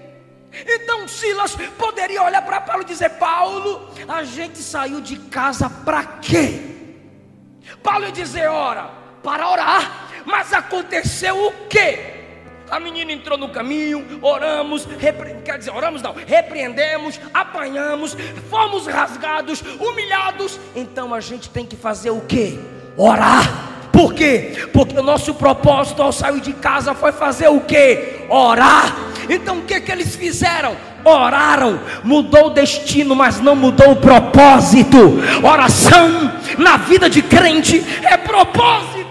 Então 0.65 1.09
Silas 1.09 1.57
poderia 1.77 2.23
olhar 2.23 2.41
para 2.41 2.61
Paulo 2.61 2.83
e 2.83 2.85
dizer: 2.85 3.09
Paulo, 3.11 3.89
a 4.07 4.23
gente 4.23 4.59
saiu 4.59 5.01
de 5.01 5.17
casa 5.17 5.69
para 5.69 6.03
quê? 6.05 6.61
Paulo 7.83 8.05
ia 8.05 8.11
dizer: 8.13 8.47
ora, 8.49 8.89
para 9.21 9.49
orar. 9.49 10.07
Mas 10.25 10.53
aconteceu 10.53 11.47
o 11.47 11.51
quê? 11.67 12.10
A 12.71 12.79
menina 12.79 13.11
entrou 13.11 13.37
no 13.37 13.49
caminho, 13.49 14.19
oramos, 14.21 14.87
repre... 14.97 15.35
quer 15.43 15.57
dizer, 15.57 15.71
oramos 15.71 16.01
não, 16.01 16.13
repreendemos, 16.13 17.19
apanhamos, 17.33 18.15
fomos 18.49 18.87
rasgados, 18.87 19.61
humilhados. 19.77 20.57
Então 20.73 21.13
a 21.13 21.19
gente 21.19 21.49
tem 21.49 21.65
que 21.65 21.75
fazer 21.75 22.11
o 22.11 22.21
quê? 22.21 22.57
Orar. 22.95 23.89
Por 23.91 24.13
quê? 24.13 24.69
Porque 24.71 24.97
o 24.97 25.03
nosso 25.03 25.33
propósito 25.33 26.01
ao 26.01 26.13
sair 26.13 26.39
de 26.39 26.53
casa 26.53 26.93
foi 26.93 27.11
fazer 27.11 27.49
o 27.49 27.59
quê? 27.59 28.25
Orar. 28.29 28.95
Então 29.29 29.59
o 29.59 29.63
que 29.63 29.81
que 29.81 29.91
eles 29.91 30.15
fizeram? 30.15 30.77
Oraram, 31.03 31.77
mudou 32.05 32.47
o 32.47 32.49
destino, 32.51 33.13
mas 33.13 33.41
não 33.41 33.53
mudou 33.53 33.91
o 33.91 33.95
propósito. 33.97 34.97
Oração 35.43 36.31
na 36.57 36.77
vida 36.77 37.09
de 37.09 37.21
crente 37.21 37.83
é 38.01 38.15
propósito. 38.15 39.10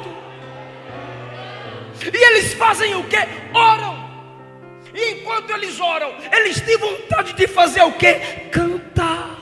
E 2.03 2.17
eles 2.17 2.55
fazem 2.55 2.95
o 2.95 3.05
que? 3.05 3.17
Oram. 3.55 4.11
E 4.95 5.21
enquanto 5.21 5.51
eles 5.51 5.79
oram, 5.79 6.15
eles 6.33 6.61
têm 6.61 6.77
vontade 6.79 7.33
de 7.35 7.47
fazer 7.47 7.83
o 7.83 7.93
que? 7.93 8.15
Cantar. 8.51 9.39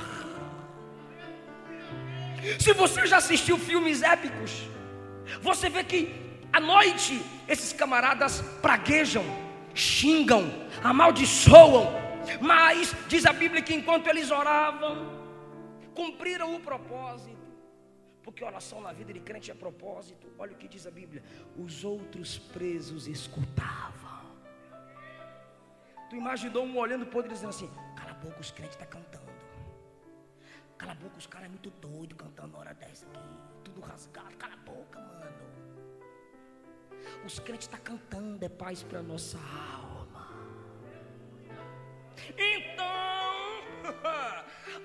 Se 2.59 2.73
você 2.73 3.07
já 3.07 3.19
assistiu 3.19 3.59
filmes 3.59 4.03
épicos, 4.03 4.69
você 5.41 5.69
vê 5.69 5.85
que 5.85 6.15
à 6.53 6.61
noite 6.61 7.23
esses 7.47 7.73
camaradas 7.73 8.43
praguejam, 8.62 9.25
xingam, 9.75 10.53
amaldiçoam, 10.83 11.93
mas 12.41 12.95
diz 13.09 13.25
a 13.25 13.33
Bíblia 13.33 13.62
que 13.62 13.75
enquanto 13.75 14.09
eles 14.09 14.31
oravam, 14.31 15.19
cumpriram 15.95 16.55
o 16.55 16.61
propósito. 16.61 17.38
Porque 18.29 18.45
oração 18.45 18.83
na 18.83 18.93
vida 18.93 19.11
de 19.11 19.21
crente 19.21 19.51
é 19.51 19.55
propósito. 19.55 20.31
Olha 20.39 20.53
o 20.53 20.55
que 20.55 20.69
diz 20.69 20.87
a 20.87 20.91
Bíblia: 20.91 21.23
os 21.57 21.83
outros 21.83 22.37
presos 22.39 23.09
escutavam. 23.09 24.21
Tu 26.11 26.17
imaginou 26.17 26.63
um 26.67 26.77
olhando 26.77 27.07
para 27.07 27.17
outro 27.17 27.33
dizendo 27.33 27.49
assim: 27.49 27.71
cala 27.97 28.11
a 28.11 28.15
boca, 28.15 28.39
os 28.39 28.51
crentes 28.51 28.75
estão 28.75 28.87
tá 28.87 28.97
cantando. 28.99 29.33
Cala 30.77 30.93
a 30.93 30.95
boca, 30.95 31.17
os 31.17 31.27
caras 31.27 31.47
é 31.47 31.49
muito 31.49 31.71
doido 31.71 32.15
cantando 32.17 32.59
hora 32.59 32.75
dessa 32.75 33.07
aqui. 33.07 33.31
Tudo 33.65 33.81
rasgado, 33.81 34.37
cala 34.37 34.53
a 34.53 34.59
boca, 34.59 35.01
mano. 35.01 35.43
Os 37.25 37.39
crentes 37.39 37.67
estão 37.67 37.81
tá 37.81 37.85
cantando, 37.87 38.45
é 38.45 38.49
paz 38.51 38.83
para 38.83 39.03
nossa 39.03 39.39
alma. 39.39 40.29
Então, 42.37 42.85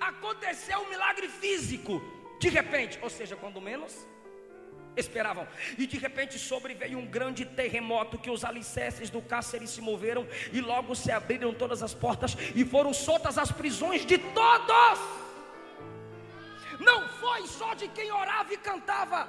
aconteceu 0.00 0.78
um 0.78 0.88
milagre 0.88 1.28
físico, 1.28 2.00
de 2.44 2.50
repente, 2.50 2.98
ou 3.00 3.08
seja, 3.08 3.34
quando 3.34 3.58
menos 3.58 4.06
esperavam. 4.94 5.48
E 5.78 5.86
de 5.86 5.96
repente 5.96 6.38
sobreveio 6.38 6.98
um 6.98 7.06
grande 7.06 7.46
terremoto 7.46 8.18
que 8.18 8.30
os 8.30 8.44
alicerces 8.44 9.08
do 9.08 9.22
cárcere 9.22 9.66
se 9.66 9.80
moveram 9.80 10.26
e 10.52 10.60
logo 10.60 10.94
se 10.94 11.10
abriram 11.10 11.54
todas 11.54 11.82
as 11.82 11.94
portas 11.94 12.36
e 12.54 12.62
foram 12.62 12.92
soltas 12.92 13.38
as 13.38 13.50
prisões 13.50 14.04
de 14.04 14.18
todos. 14.18 14.98
Não 16.78 17.08
foi 17.08 17.46
só 17.46 17.72
de 17.72 17.88
quem 17.88 18.12
orava 18.12 18.52
e 18.52 18.58
cantava. 18.58 19.26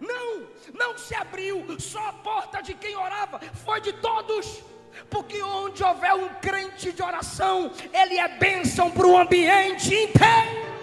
Não, 0.00 0.48
não 0.72 0.98
se 0.98 1.14
abriu 1.14 1.64
só 1.78 2.08
a 2.08 2.12
porta 2.14 2.60
de 2.60 2.74
quem 2.74 2.96
orava, 2.96 3.38
foi 3.64 3.80
de 3.80 3.92
todos. 3.92 4.60
Porque 5.08 5.40
onde 5.40 5.84
houver 5.84 6.14
um 6.14 6.28
crente 6.40 6.90
de 6.90 7.00
oração, 7.00 7.70
ele 7.92 8.18
é 8.18 8.26
bênção 8.26 8.90
para 8.90 9.06
o 9.06 9.16
ambiente 9.16 9.94
inteiro. 9.94 10.73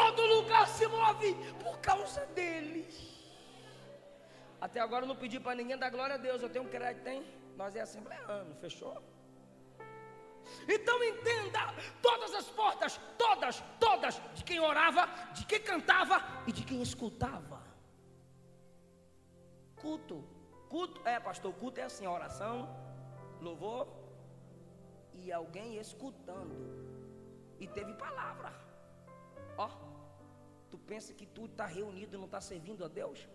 Todo 0.00 0.26
lugar 0.34 0.66
se 0.76 0.86
move 0.86 1.30
por 1.62 1.78
causa 1.88 2.22
dele. 2.36 2.82
Até 4.66 4.78
agora 4.80 5.04
eu 5.04 5.08
não 5.12 5.16
pedi 5.22 5.38
para 5.38 5.58
ninguém 5.60 5.76
dar 5.82 5.90
glória 5.90 6.14
a 6.14 6.22
Deus. 6.26 6.42
Eu 6.42 6.50
tenho 6.54 6.68
crédito, 6.74 7.04
tem? 7.04 7.20
Nós 7.56 7.76
é 7.76 7.80
assembleano, 7.80 8.54
fechou? 8.64 8.96
Então 10.76 10.96
entenda: 11.10 11.62
todas 12.00 12.32
as 12.40 12.48
portas, 12.60 12.98
todas, 13.18 13.62
todas, 13.78 14.14
de 14.34 14.42
quem 14.48 14.60
orava, 14.60 15.06
de 15.34 15.44
quem 15.44 15.60
cantava 15.60 16.16
e 16.46 16.52
de 16.52 16.64
quem 16.64 16.80
escutava. 16.80 17.60
Culto, 19.82 20.16
culto, 20.68 21.06
é 21.06 21.20
pastor, 21.20 21.52
culto 21.54 21.80
é 21.80 21.84
assim: 21.84 22.06
oração, 22.06 22.56
louvor 23.40 23.86
e 25.14 25.30
alguém 25.30 25.76
escutando. 25.78 26.56
E 27.58 27.66
teve 27.66 27.92
palavra. 27.94 28.50
Ó, 29.58 29.89
tu 30.70 30.78
pensa 30.78 31.12
que 31.12 31.26
tu 31.26 31.44
está 31.46 31.66
reunido 31.66 32.16
e 32.16 32.18
não 32.18 32.26
está 32.26 32.40
servindo 32.40 32.84
a 32.84 32.88
Deus? 32.88 33.28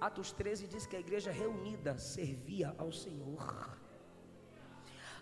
Atos 0.00 0.32
13 0.32 0.66
diz 0.66 0.86
que 0.86 0.96
a 0.96 1.00
igreja 1.00 1.30
reunida 1.30 1.96
servia 1.98 2.74
ao 2.78 2.90
Senhor. 2.92 3.78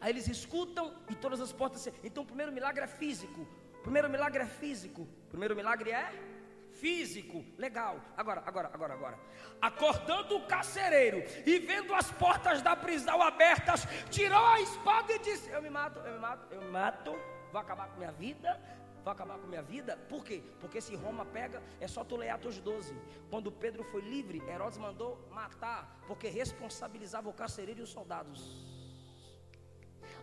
Aí 0.00 0.11
eles 0.11 0.26
escutam 0.28 0.94
e 1.08 1.14
todas 1.14 1.40
as 1.40 1.52
portas. 1.52 1.88
Então 2.02 2.22
o 2.22 2.26
primeiro 2.26 2.52
milagre 2.52 2.82
é 2.82 2.87
físico. 2.88 3.46
O 3.78 3.82
primeiro 3.82 4.08
milagre 4.11 4.42
é 4.42 4.46
físico. 4.46 5.02
O 5.02 5.28
primeiro 5.28 5.54
milagre 5.54 5.90
é 5.90 6.11
físico. 6.72 7.44
Legal. 7.56 8.00
Agora, 8.16 8.42
agora, 8.44 8.70
agora, 8.72 8.94
agora. 8.94 9.18
Acordando 9.61 10.37
o 10.37 10.46
carcereiro 10.46 11.22
e 11.46 11.58
vendo 11.61 11.94
as 11.94 12.11
portas 12.11 12.62
da 12.62 12.75
prisão 12.75 13.22
abertas, 13.22 13.87
tirou 14.11 14.44
a 14.44 14.61
espada 14.61 15.12
e 15.12 15.18
disse: 15.20 15.50
Eu 15.50 15.62
me 15.62 15.70
mato, 15.70 16.00
eu 16.00 16.14
me 16.14 16.18
mato, 16.18 16.52
eu 16.52 16.61
me 16.61 16.70
mato. 16.70 17.12
Vou 17.52 17.61
acabar 17.61 17.88
com 17.88 17.99
minha 17.99 18.12
vida 18.12 18.58
vai 19.02 19.12
acabar 19.12 19.38
com 19.38 19.47
minha 19.47 19.62
vida? 19.62 19.97
Por 20.09 20.25
quê? 20.25 20.42
Porque 20.61 20.80
se 20.80 20.94
Roma 20.94 21.25
pega, 21.25 21.62
é 21.80 21.87
só 21.87 22.04
tu 22.04 22.16
ler 22.16 22.30
Atos 22.30 22.59
12. 22.59 22.94
Quando 23.30 23.50
Pedro 23.50 23.82
foi 23.85 24.00
livre, 24.02 24.42
Herodes 24.49 24.78
mandou 24.78 25.18
matar, 25.30 26.00
porque 26.06 26.28
responsabilizava 26.28 27.28
o 27.28 27.32
carcereiro 27.32 27.80
e 27.80 27.82
os 27.82 27.90
soldados. 27.90 28.73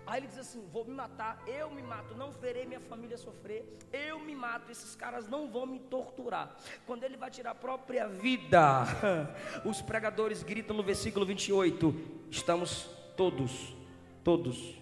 Aí 0.08 0.22
ele 0.22 0.28
diz 0.28 0.40
assim: 0.40 0.68
Vou 0.72 0.86
me 0.86 0.94
matar, 0.94 1.44
eu 1.46 1.70
me 1.70 1.84
mato, 1.84 2.16
não 2.16 2.32
verei 2.32 2.66
minha 2.66 2.80
família 2.80 3.18
sofrer, 3.18 3.78
eu 3.92 4.20
me 4.20 4.36
mato, 4.36 4.72
esses 4.72 4.96
caras 4.96 5.28
não 5.28 5.50
vão 5.52 5.66
me 5.66 5.80
torturar. 5.80 6.56
Quando 6.86 7.04
ele 7.04 7.18
vai 7.18 7.30
tirar 7.30 7.52
a 7.52 7.56
própria 7.56 8.08
vida, 8.08 8.84
os 9.66 9.82
pregadores 9.82 10.42
gritam 10.42 10.76
no 10.76 10.84
versículo 10.84 11.26
28: 11.26 11.94
Estamos 12.32 12.90
todos, 13.16 13.76
todos, 14.24 14.76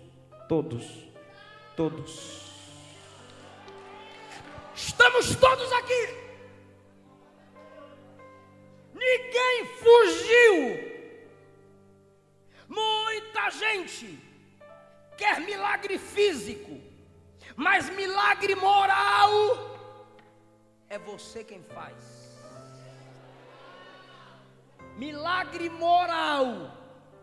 todos, 0.47 1.07
todos 1.75 2.46
Estamos 4.77 5.35
todos 5.35 5.71
aqui. 5.73 6.03
Ninguém 8.93 9.65
fugiu. 9.83 10.59
Muita 12.67 13.49
gente 13.49 14.07
quer 15.17 15.39
milagre 15.41 15.97
físico, 15.97 16.79
mas 17.55 17.89
milagre 17.89 18.53
moral 18.53 19.31
é 20.87 20.99
você 20.99 21.43
quem 21.43 21.63
faz. 21.63 22.37
Milagre 24.95 25.69
moral 25.69 26.71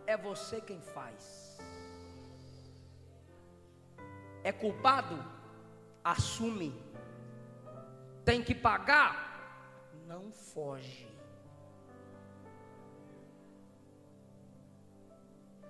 é 0.05 0.17
você 0.17 0.59
quem 0.59 0.81
faz. 0.81 1.57
É 4.43 4.51
culpado? 4.51 5.17
Assume 6.03 6.69
tem 8.25 8.41
que 8.41 8.55
pagar, 8.55 9.13
não 10.07 10.31
foge. 10.31 11.07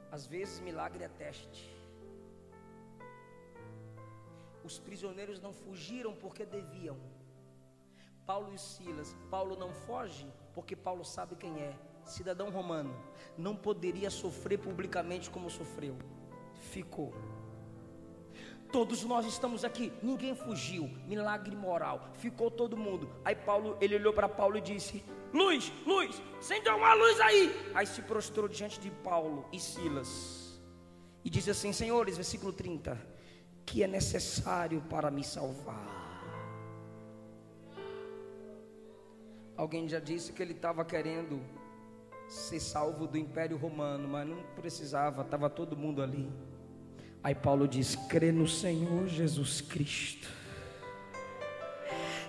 Às 0.09 0.25
vezes 0.25 0.61
milagre 0.61 1.03
é 1.03 1.09
teste. 1.09 1.75
Os 4.63 4.79
prisioneiros 4.79 5.41
não 5.41 5.51
fugiram 5.51 6.13
porque 6.15 6.45
deviam. 6.45 6.97
Paulo 8.25 8.53
e 8.53 8.57
Silas, 8.57 9.15
Paulo 9.29 9.57
não 9.57 9.71
foge 9.71 10.27
porque 10.53 10.75
Paulo 10.75 11.03
sabe 11.03 11.35
quem 11.35 11.61
é. 11.61 11.77
Cidadão 12.05 12.49
romano, 12.49 12.95
não 13.37 13.55
poderia 13.55 14.09
sofrer 14.09 14.57
publicamente 14.57 15.29
como 15.29 15.49
sofreu. 15.49 15.97
Ficou. 16.71 17.13
Todos 18.71 19.03
nós 19.03 19.25
estamos 19.25 19.63
aqui, 19.63 19.91
ninguém 20.01 20.35
fugiu. 20.35 20.89
Milagre 21.07 21.55
moral. 21.55 22.09
Ficou 22.15 22.51
todo 22.51 22.75
mundo. 22.75 23.09
Aí 23.23 23.35
Paulo, 23.35 23.77
ele 23.79 23.95
olhou 23.95 24.13
para 24.13 24.27
Paulo 24.27 24.57
e 24.57 24.61
disse: 24.61 25.03
Luz, 25.33 25.71
luz, 25.85 26.21
acendeu 26.37 26.75
uma 26.75 26.93
luz 26.93 27.19
aí. 27.21 27.71
Aí 27.73 27.85
se 27.85 28.01
prostrou 28.01 28.47
diante 28.47 28.79
de 28.79 28.91
Paulo 28.91 29.45
e 29.51 29.59
Silas. 29.59 30.61
E 31.23 31.29
disse 31.29 31.49
assim: 31.49 31.71
Senhores, 31.71 32.15
versículo 32.15 32.51
30, 32.51 32.99
que 33.65 33.83
é 33.83 33.87
necessário 33.87 34.81
para 34.89 35.09
me 35.09 35.23
salvar. 35.23 36.05
Alguém 39.57 39.87
já 39.87 39.99
disse 39.99 40.33
que 40.33 40.41
ele 40.41 40.51
estava 40.51 40.83
querendo 40.83 41.41
ser 42.27 42.59
salvo 42.59 43.07
do 43.07 43.17
Império 43.17 43.57
Romano, 43.57 44.07
mas 44.07 44.27
não 44.27 44.43
precisava, 44.55 45.21
estava 45.21 45.49
todo 45.49 45.77
mundo 45.77 46.01
ali. 46.01 46.29
Aí 47.25 47.33
Paulo 47.33 47.67
diz: 47.67 47.95
crê 47.95 48.31
no 48.31 48.47
Senhor 48.47 49.07
Jesus 49.07 49.59
Cristo, 49.59 50.29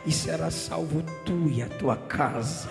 e 0.06 0.10
será 0.10 0.50
salvo 0.50 1.02
tu 1.26 1.50
e 1.50 1.60
a 1.60 1.68
tua 1.68 1.98
casa. 1.98 2.70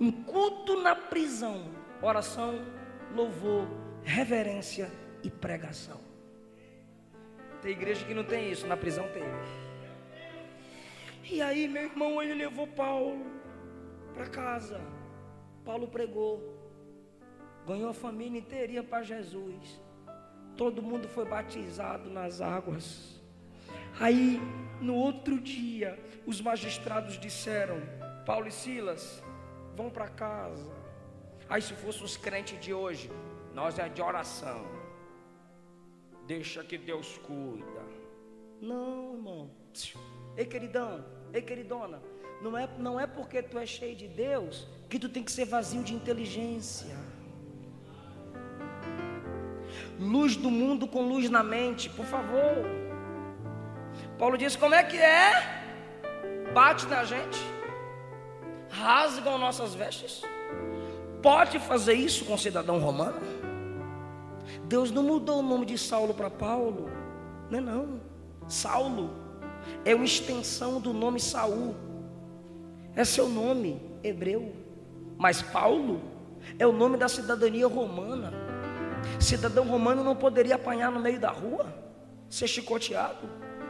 Um 0.00 0.10
culto 0.10 0.80
na 0.80 0.96
prisão, 0.96 1.66
oração, 2.00 2.64
louvor, 3.14 3.68
reverência 4.02 4.90
e 5.22 5.28
pregação. 5.28 6.00
Tem 7.60 7.72
igreja 7.72 8.06
que 8.06 8.14
não 8.14 8.24
tem 8.24 8.50
isso, 8.50 8.66
na 8.66 8.74
prisão 8.74 9.06
tem. 9.12 9.22
E 11.30 11.42
aí, 11.42 11.68
meu 11.68 11.82
irmão, 11.82 12.22
ele 12.22 12.32
levou 12.32 12.66
Paulo 12.66 13.18
para 14.14 14.30
casa. 14.30 14.80
Paulo 15.62 15.88
pregou 15.88 16.59
ganhou 17.66 17.90
a 17.90 17.94
família 17.94 18.38
inteirinha 18.38 18.82
para 18.82 19.02
Jesus. 19.02 19.80
Todo 20.56 20.82
mundo 20.82 21.08
foi 21.08 21.24
batizado 21.24 22.10
nas 22.10 22.40
águas. 22.40 23.20
Aí, 23.98 24.40
no 24.80 24.94
outro 24.94 25.40
dia, 25.40 25.98
os 26.26 26.40
magistrados 26.40 27.18
disseram: 27.18 27.80
Paulo 28.26 28.48
e 28.48 28.52
Silas, 28.52 29.22
vão 29.76 29.90
para 29.90 30.08
casa. 30.08 30.70
Aí, 31.48 31.62
se 31.62 31.74
fossem 31.74 32.04
os 32.04 32.16
crentes 32.16 32.60
de 32.60 32.72
hoje, 32.72 33.10
nós 33.54 33.78
é 33.78 33.88
de 33.88 34.02
oração. 34.02 34.64
Deixa 36.26 36.62
que 36.62 36.78
Deus 36.78 37.18
cuida. 37.18 37.82
Não, 38.60 39.14
irmão. 39.14 39.50
Ei, 40.36 40.44
queridão, 40.44 41.04
ei, 41.32 41.42
queridona. 41.42 42.00
Não 42.42 42.56
é, 42.56 42.68
não 42.78 42.98
é 42.98 43.06
porque 43.06 43.42
tu 43.42 43.58
é 43.58 43.66
cheio 43.66 43.96
de 43.96 44.08
Deus 44.08 44.66
que 44.88 44.98
tu 44.98 45.08
tem 45.08 45.22
que 45.22 45.32
ser 45.32 45.44
vazio 45.44 45.82
de 45.82 45.94
inteligência 45.94 46.96
luz 50.00 50.34
do 50.34 50.50
mundo 50.50 50.88
com 50.88 51.02
luz 51.02 51.28
na 51.28 51.42
mente, 51.42 51.90
por 51.90 52.06
favor. 52.06 52.64
Paulo 54.18 54.38
diz: 54.38 54.56
como 54.56 54.74
é 54.74 54.82
que 54.82 54.96
é? 54.96 55.60
Bate 56.54 56.86
na 56.86 57.04
gente, 57.04 57.38
rasgam 58.70 59.38
nossas 59.38 59.74
vestes. 59.74 60.22
Pode 61.22 61.58
fazer 61.58 61.92
isso 61.92 62.24
com 62.24 62.36
cidadão 62.38 62.78
romano? 62.78 63.20
Deus 64.64 64.90
não 64.90 65.02
mudou 65.02 65.40
o 65.40 65.42
nome 65.42 65.66
de 65.66 65.76
Saulo 65.76 66.14
para 66.14 66.30
Paulo, 66.30 66.90
não 67.50 67.58
é 67.58 67.62
não. 67.62 68.00
Saulo 68.48 69.10
é 69.84 69.94
uma 69.94 70.04
extensão 70.04 70.80
do 70.80 70.92
nome 70.92 71.20
Saul. 71.20 71.76
É 72.96 73.04
seu 73.04 73.28
nome 73.28 73.80
hebreu. 74.02 74.52
Mas 75.16 75.42
Paulo 75.42 76.00
é 76.58 76.66
o 76.66 76.72
nome 76.72 76.96
da 76.96 77.08
cidadania 77.08 77.66
romana. 77.66 78.49
Cidadão 79.18 79.66
romano 79.66 80.02
não 80.02 80.16
poderia 80.16 80.54
apanhar 80.54 80.90
no 80.90 81.00
meio 81.00 81.18
da 81.18 81.30
rua, 81.30 81.66
ser 82.28 82.48
chicoteado, 82.48 83.28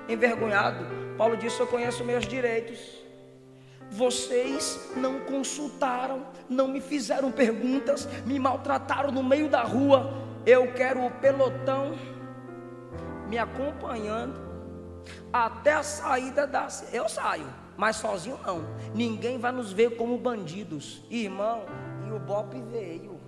envergonhado. 0.09 0.85
Paulo 1.17 1.37
disse: 1.37 1.61
Eu 1.61 1.67
conheço 1.67 2.05
meus 2.05 2.27
direitos. 2.27 2.79
Vocês 3.91 4.93
não 4.97 5.21
consultaram, 5.21 6.25
não 6.49 6.69
me 6.69 6.81
fizeram 6.81 7.33
perguntas, 7.33 8.09
me 8.25 8.39
maltrataram 8.39 9.11
no 9.11 9.23
meio 9.23 9.49
da 9.49 9.63
rua. 9.63 10.13
Eu 10.47 10.73
quero 10.73 11.05
o 11.05 11.11
pelotão 11.11 11.97
me 13.29 13.37
acompanhando 13.37 14.41
até 15.33 15.73
a 15.73 15.83
saída 15.83 16.47
da. 16.47 16.69
Eu 16.93 17.09
saio, 17.09 17.47
mas 17.77 17.97
sozinho 17.97 18.39
não. 18.47 18.65
Ninguém 18.95 19.39
vai 19.39 19.53
nos 19.53 19.73
ver 19.73 19.97
como 19.97 20.17
bandidos, 20.19 21.03
irmão. 21.11 21.65
E 22.07 22.13
o 22.13 22.19
Bop 22.19 22.59
veio. 22.71 23.20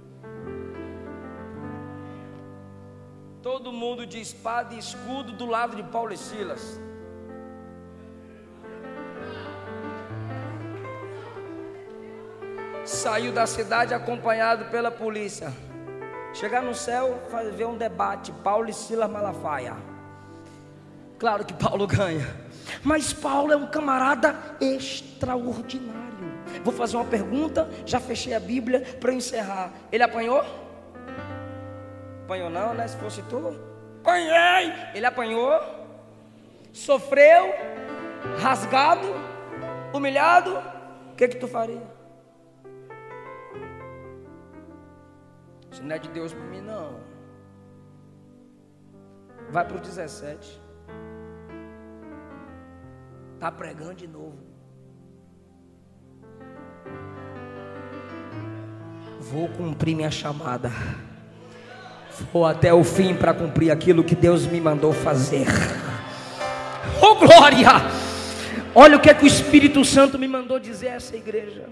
Todo 3.43 3.73
mundo 3.73 4.07
de 4.07 4.21
espada 4.21 4.73
e 4.73 4.79
escudo 4.79 5.33
do 5.33 5.47
lado 5.47 5.75
de 5.75 5.83
Paulo 5.83 6.13
e 6.13 6.17
Silas. 6.17 6.79
Saiu 12.85 13.33
da 13.33 13.45
cidade 13.45 13.93
acompanhado 13.95 14.67
pela 14.67 14.93
polícia. 14.93 15.53
Chegar 16.33 16.63
no 16.63 16.73
céu, 16.73 17.21
ver 17.57 17.67
um 17.67 17.77
debate, 17.77 18.31
Paulo 18.45 18.71
e 18.71 18.73
Silas 18.73 19.11
Malafaia. 19.11 19.77
Claro 21.19 21.45
que 21.45 21.53
Paulo 21.53 21.87
ganha. 21.89 22.29
Mas 22.85 23.13
Paulo 23.13 23.53
é 23.53 23.57
um 23.57 23.67
camarada 23.67 24.37
extraordinário. 24.61 26.03
Vou 26.63 26.73
fazer 26.73 26.97
uma 26.97 27.05
pergunta, 27.05 27.69
já 27.85 27.99
fechei 27.99 28.35
a 28.35 28.41
Bíblia 28.41 28.83
para 29.01 29.13
encerrar. 29.13 29.73
Ele 29.91 30.05
apanhou? 30.05 30.62
Apanhou 32.33 32.49
não, 32.49 32.73
né? 32.73 32.89
Se 32.89 32.97
fosse 32.97 33.23
tu. 33.25 33.61
Apanhei! 34.01 34.73
Ele 34.95 35.05
apanhou? 35.05 35.61
Sofreu? 36.73 37.53
Rasgado? 38.41 39.07
Humilhado? 39.93 40.57
O 41.11 41.15
que 41.15 41.29
que 41.29 41.37
tu 41.37 41.47
faria? 41.47 41.83
Isso 45.71 45.83
não 45.83 45.95
é 45.95 45.99
de 45.99 46.09
Deus 46.09 46.33
para 46.33 46.43
mim, 46.45 46.63
não. 46.63 47.01
Vai 49.51 49.67
para 49.67 49.77
o 49.77 49.81
17. 49.81 50.59
Está 53.35 53.53
pregando 53.53 53.97
de 53.97 54.09
novo. 54.09 54.39
Vou 59.21 59.51
cumprir 59.51 59.95
minha 59.95 60.11
chamada. 60.11 60.71
Vou 62.33 62.45
até 62.47 62.73
o 62.73 62.85
fim 62.85 63.15
para 63.15 63.33
cumprir 63.33 63.71
aquilo 63.71 64.05
que 64.05 64.15
Deus 64.15 64.47
me 64.47 64.61
mandou 64.61 64.93
fazer. 64.93 65.47
Oh 67.01 67.15
glória! 67.15 67.69
Olha 68.75 68.97
o 68.97 69.01
que 69.01 69.11
é 69.11 69.15
que 69.15 69.25
o 69.25 69.27
Espírito 69.27 69.85
Santo 69.85 70.19
me 70.19 70.29
mandou 70.29 70.59
dizer 70.59 70.89
a 70.89 70.95
essa 70.95 71.17
igreja. 71.17 71.69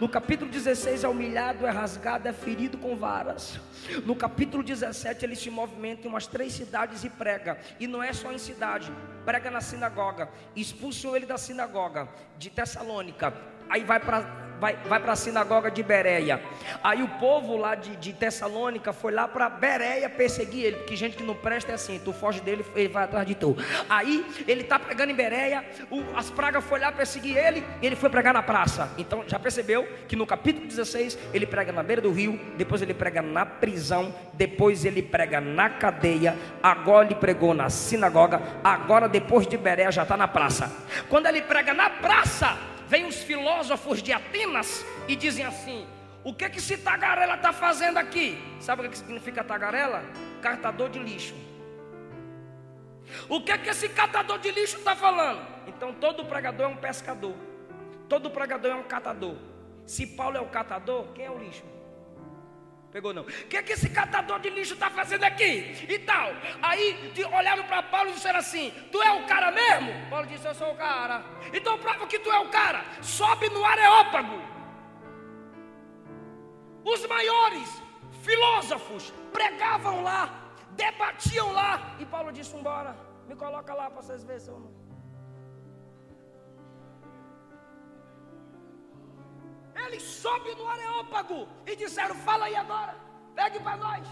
No 0.00 0.08
capítulo 0.08 0.50
16 0.50 1.04
é 1.04 1.08
humilhado, 1.08 1.66
é 1.66 1.70
rasgado, 1.70 2.26
é 2.26 2.32
ferido 2.32 2.76
com 2.76 2.96
varas. 2.96 3.60
No 4.04 4.16
capítulo 4.16 4.62
17 4.62 5.24
ele 5.24 5.36
se 5.36 5.50
movimenta 5.50 6.06
em 6.06 6.10
umas 6.10 6.26
três 6.26 6.52
cidades 6.52 7.04
e 7.04 7.10
prega. 7.10 7.58
E 7.78 7.86
não 7.86 8.02
é 8.02 8.12
só 8.12 8.32
em 8.32 8.38
cidade, 8.38 8.92
prega 9.24 9.50
na 9.50 9.60
sinagoga. 9.60 10.28
Expulsam 10.56 11.14
ele 11.14 11.26
da 11.26 11.38
sinagoga 11.38 12.08
de 12.38 12.50
Tessalônica. 12.50 13.32
Aí 13.68 13.84
vai 13.84 14.00
para 14.00 14.43
vai, 14.60 14.76
vai 14.88 15.00
para 15.00 15.12
a 15.12 15.16
sinagoga 15.16 15.70
de 15.70 15.82
Bereia. 15.82 16.40
Aí 16.82 17.02
o 17.02 17.08
povo 17.08 17.56
lá 17.56 17.74
de, 17.74 17.96
de 17.96 18.12
Tessalônica 18.12 18.92
foi 18.92 19.12
lá 19.12 19.28
para 19.28 19.48
Bereia 19.48 20.08
perseguir 20.08 20.64
ele, 20.64 20.76
porque 20.76 20.96
gente 20.96 21.16
que 21.16 21.22
não 21.22 21.34
presta 21.34 21.72
é 21.72 21.74
assim, 21.74 22.00
tu 22.02 22.12
foge 22.12 22.40
dele, 22.40 22.64
ele 22.74 22.88
vai 22.88 23.04
atrás 23.04 23.26
de 23.26 23.34
tu. 23.34 23.56
Aí 23.88 24.24
ele 24.46 24.62
está 24.62 24.78
pregando 24.78 25.12
em 25.12 25.14
Bereia, 25.14 25.64
o, 25.90 26.02
as 26.16 26.30
pragas 26.30 26.64
foi 26.64 26.80
lá 26.80 26.90
perseguir 26.92 27.36
ele, 27.36 27.64
ele 27.82 27.96
foi 27.96 28.10
pregar 28.10 28.32
na 28.32 28.42
praça. 28.42 28.90
Então 28.98 29.24
já 29.26 29.38
percebeu 29.38 29.86
que 30.08 30.16
no 30.16 30.26
capítulo 30.26 30.66
16 30.66 31.18
ele 31.32 31.46
prega 31.46 31.72
na 31.72 31.82
beira 31.82 32.02
do 32.02 32.12
rio, 32.12 32.38
depois 32.56 32.82
ele 32.82 32.94
prega 32.94 33.22
na 33.22 33.44
prisão, 33.44 34.14
depois 34.32 34.84
ele 34.84 35.02
prega 35.02 35.40
na 35.40 35.68
cadeia, 35.70 36.36
agora 36.62 37.06
ele 37.06 37.14
pregou 37.14 37.54
na 37.54 37.68
sinagoga, 37.68 38.40
agora 38.62 39.08
depois 39.08 39.46
de 39.46 39.56
Bereia 39.56 39.90
já 39.90 40.02
está 40.02 40.16
na 40.16 40.28
praça. 40.28 40.72
Quando 41.08 41.26
ele 41.26 41.42
prega 41.42 41.74
na 41.74 41.90
praça, 41.90 42.56
vem 42.86 43.06
os 43.06 43.22
filósofos 43.22 44.02
de 44.02 44.12
Atenas 44.12 44.84
e 45.08 45.16
dizem 45.16 45.44
assim: 45.44 45.86
o 46.22 46.32
que 46.32 46.48
que 46.48 46.58
esse 46.58 46.76
tagarela 46.78 47.34
está 47.34 47.52
fazendo 47.52 47.98
aqui? 47.98 48.38
Sabe 48.60 48.86
o 48.86 48.90
que 48.90 48.98
significa 48.98 49.44
tagarela? 49.44 50.02
Cartador 50.40 50.88
de 50.88 50.98
lixo. 50.98 51.34
O 53.28 53.42
que 53.42 53.56
que 53.58 53.68
esse 53.68 53.88
catador 53.88 54.38
de 54.38 54.50
lixo 54.50 54.78
está 54.78 54.96
falando? 54.96 55.46
Então 55.66 55.92
todo 55.92 56.24
pregador 56.24 56.66
é 56.66 56.68
um 56.68 56.76
pescador, 56.76 57.34
todo 58.08 58.30
pregador 58.30 58.70
é 58.70 58.74
um 58.74 58.84
catador. 58.84 59.36
Se 59.86 60.06
Paulo 60.06 60.36
é 60.38 60.40
o 60.40 60.46
catador, 60.46 61.08
quem 61.12 61.26
é 61.26 61.30
o 61.30 61.38
lixo? 61.38 61.62
Pegou 62.94 63.12
não. 63.12 63.22
O 63.22 63.24
que, 63.24 63.60
que 63.60 63.72
esse 63.72 63.88
catador 63.90 64.38
de 64.38 64.50
lixo 64.50 64.74
está 64.74 64.88
fazendo 64.88 65.24
aqui? 65.24 65.84
E 65.88 65.98
tal. 65.98 66.30
Aí 66.62 67.12
olharam 67.38 67.64
para 67.64 67.82
Paulo 67.82 68.10
e 68.10 68.12
disseram 68.12 68.38
assim: 68.38 68.72
Tu 68.92 69.02
é 69.02 69.10
o 69.10 69.26
cara 69.26 69.50
mesmo? 69.50 69.90
Paulo 70.08 70.28
disse: 70.28 70.46
Eu 70.46 70.54
sou 70.54 70.70
o 70.70 70.76
cara. 70.76 71.24
Então 71.52 71.76
prova 71.76 72.06
que 72.06 72.20
tu 72.20 72.30
é 72.30 72.38
o 72.38 72.48
cara. 72.50 72.84
Sobe 73.02 73.50
no 73.50 73.64
Areópago. 73.64 74.40
Os 76.84 77.04
maiores 77.08 77.82
filósofos 78.22 79.12
pregavam 79.32 80.04
lá, 80.04 80.54
debatiam 80.70 81.50
lá. 81.50 81.96
E 81.98 82.06
Paulo 82.06 82.30
disse: 82.30 82.56
Embora, 82.56 82.96
me 83.26 83.34
coloca 83.34 83.74
lá 83.74 83.90
para 83.90 84.02
vocês 84.02 84.22
verem 84.22 84.38
se 84.38 84.50
eu 84.50 84.60
não. 84.60 84.83
Eles 89.86 90.02
sobem 90.02 90.54
no 90.56 90.68
Areópago 90.68 91.48
e 91.66 91.76
disseram: 91.76 92.14
Fala 92.14 92.46
aí 92.46 92.56
agora, 92.56 92.94
pegue 93.34 93.60
para 93.60 93.76
nós. 93.76 94.06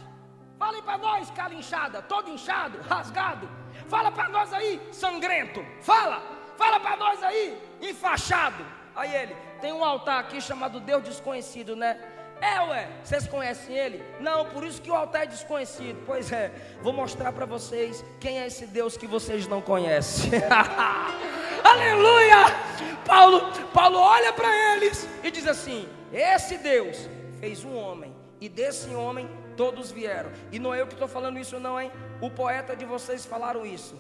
Fala 0.59 0.77
aí 0.77 0.83
para 0.83 0.99
nós, 0.99 1.31
cara 1.31 1.55
inchada, 1.55 2.03
todo 2.03 2.31
inchado, 2.31 2.81
rasgado. 2.83 3.49
Fala 3.89 4.13
para 4.13 4.29
nós 4.29 4.53
aí, 4.53 4.81
sangrento. 4.93 5.65
Fala, 5.81 6.23
fala 6.57 6.79
para 6.79 6.97
nós 6.97 7.23
aí, 7.23 7.61
enfaixado. 7.81 8.65
Aí 8.95 9.13
ele, 9.15 9.35
tem 9.61 9.73
um 9.73 9.85
altar 9.85 10.21
aqui 10.21 10.41
chamado 10.41 10.79
Deus 10.79 11.03
Desconhecido, 11.03 11.75
né? 11.75 11.99
É, 12.41 12.61
ué, 12.61 12.89
vocês 13.03 13.27
conhecem 13.27 13.77
ele? 13.77 14.05
Não, 14.21 14.47
por 14.47 14.65
isso 14.65 14.83
que 14.83 14.91
o 14.91 14.95
altar 14.95 15.23
é 15.23 15.27
desconhecido. 15.27 16.03
Pois 16.05 16.31
é, 16.33 16.53
vou 16.83 16.93
mostrar 16.93 17.33
para 17.33 17.47
vocês 17.47 18.05
quem 18.21 18.41
é 18.41 18.47
esse 18.47 18.67
Deus 18.67 18.97
que 18.97 19.07
vocês 19.07 19.47
não 19.47 19.61
conhecem. 19.61 20.31
Aleluia! 21.65 22.47
Paulo, 23.07 23.53
Paulo 23.73 23.99
olha 23.99 24.33
para 24.33 24.75
eles 24.75 25.09
e 25.23 25.31
diz 25.31 25.47
assim: 25.47 25.89
Esse 26.13 26.59
Deus 26.59 27.09
fez 27.41 27.65
um 27.65 27.75
homem, 27.77 28.15
e 28.41 28.49
desse 28.49 28.95
homem 28.95 29.29
todos 29.57 29.91
vieram. 29.91 30.31
E 30.51 30.59
não 30.59 30.75
é 30.75 30.81
eu 30.81 30.87
que 30.87 30.95
estou 30.95 31.09
falando 31.09 31.39
isso, 31.39 31.59
não, 31.59 31.81
hein? 31.81 31.91
O 32.21 32.31
poeta 32.31 32.75
de 32.77 32.85
vocês 32.85 33.27
falaram 33.27 33.67
isso 33.67 33.97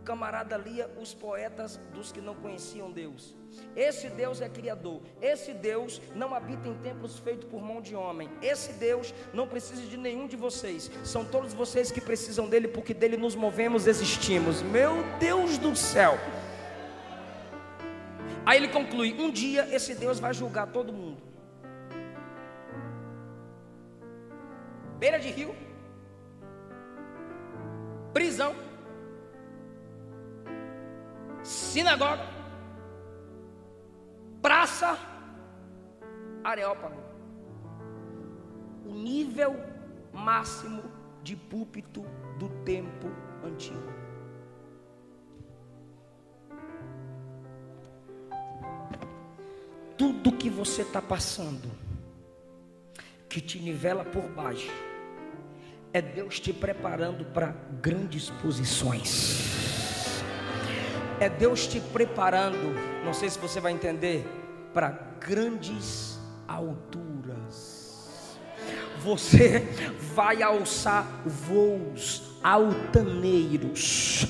camarada 0.00 0.56
lia 0.56 0.90
os 1.00 1.14
poetas 1.14 1.80
dos 1.92 2.10
que 2.12 2.20
não 2.20 2.34
conheciam 2.34 2.90
Deus. 2.90 3.34
Esse 3.76 4.08
Deus 4.08 4.40
é 4.40 4.48
criador. 4.48 5.00
Esse 5.20 5.52
Deus 5.52 6.00
não 6.14 6.34
habita 6.34 6.68
em 6.68 6.74
templos 6.78 7.18
feitos 7.18 7.48
por 7.48 7.60
mão 7.60 7.80
de 7.80 7.94
homem. 7.94 8.28
Esse 8.42 8.72
Deus 8.74 9.14
não 9.32 9.46
precisa 9.46 9.82
de 9.82 9.96
nenhum 9.96 10.26
de 10.26 10.36
vocês. 10.36 10.90
São 11.04 11.24
todos 11.24 11.52
vocês 11.52 11.90
que 11.90 12.00
precisam 12.00 12.48
dele, 12.48 12.68
porque 12.68 12.94
dele 12.94 13.16
nos 13.16 13.34
movemos, 13.34 13.86
existimos. 13.86 14.62
Meu 14.62 14.94
Deus 15.18 15.58
do 15.58 15.74
céu. 15.76 16.18
Aí 18.44 18.58
ele 18.58 18.68
conclui: 18.68 19.14
um 19.20 19.30
dia 19.30 19.68
esse 19.74 19.94
Deus 19.94 20.18
vai 20.18 20.34
julgar 20.34 20.66
todo 20.68 20.92
mundo. 20.92 21.30
Beira 24.98 25.18
de 25.18 25.30
rio, 25.30 25.54
sinagoga, 31.80 32.26
praça, 34.42 34.98
areópago. 36.44 37.00
O 38.84 38.92
nível 38.92 39.56
máximo 40.12 40.82
de 41.22 41.34
púlpito 41.36 42.04
do 42.38 42.50
tempo 42.64 43.08
antigo. 43.42 43.90
Tudo 49.96 50.32
que 50.32 50.50
você 50.50 50.82
está 50.82 51.00
passando, 51.00 51.70
que 53.26 53.40
te 53.40 53.58
nivela 53.58 54.04
por 54.04 54.28
baixo, 54.32 54.70
é 55.94 56.02
Deus 56.02 56.38
te 56.38 56.52
preparando 56.52 57.24
para 57.24 57.54
grandes 57.80 58.28
posições 58.28 59.59
é 61.20 61.28
Deus 61.28 61.66
te 61.66 61.78
preparando, 61.78 62.74
não 63.04 63.12
sei 63.12 63.28
se 63.28 63.38
você 63.38 63.60
vai 63.60 63.72
entender, 63.72 64.26
para 64.72 64.98
grandes 65.20 66.18
alturas. 66.48 68.38
Você 69.02 69.60
vai 70.14 70.42
alçar 70.42 71.06
voos 71.24 72.30
altaneiros. 72.42 74.26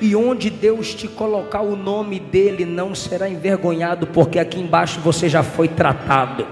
E 0.00 0.14
onde 0.14 0.50
Deus 0.50 0.94
te 0.94 1.08
colocar 1.08 1.60
o 1.62 1.76
nome 1.76 2.20
dele 2.20 2.64
não 2.64 2.94
será 2.94 3.28
envergonhado, 3.28 4.06
porque 4.06 4.38
aqui 4.38 4.60
embaixo 4.60 5.00
você 5.00 5.28
já 5.28 5.42
foi 5.42 5.68
tratado. 5.68 6.46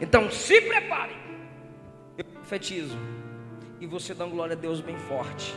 Então 0.00 0.30
se 0.30 0.60
prepare. 0.62 1.12
Eu 2.16 2.24
profetizo. 2.24 2.96
E 3.80 3.86
você 3.86 4.14
dá 4.14 4.24
glória 4.26 4.54
a 4.54 4.58
Deus 4.58 4.80
bem 4.80 4.96
forte. 4.96 5.54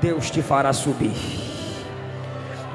Deus 0.00 0.30
te 0.30 0.42
fará 0.42 0.72
subir. 0.72 1.12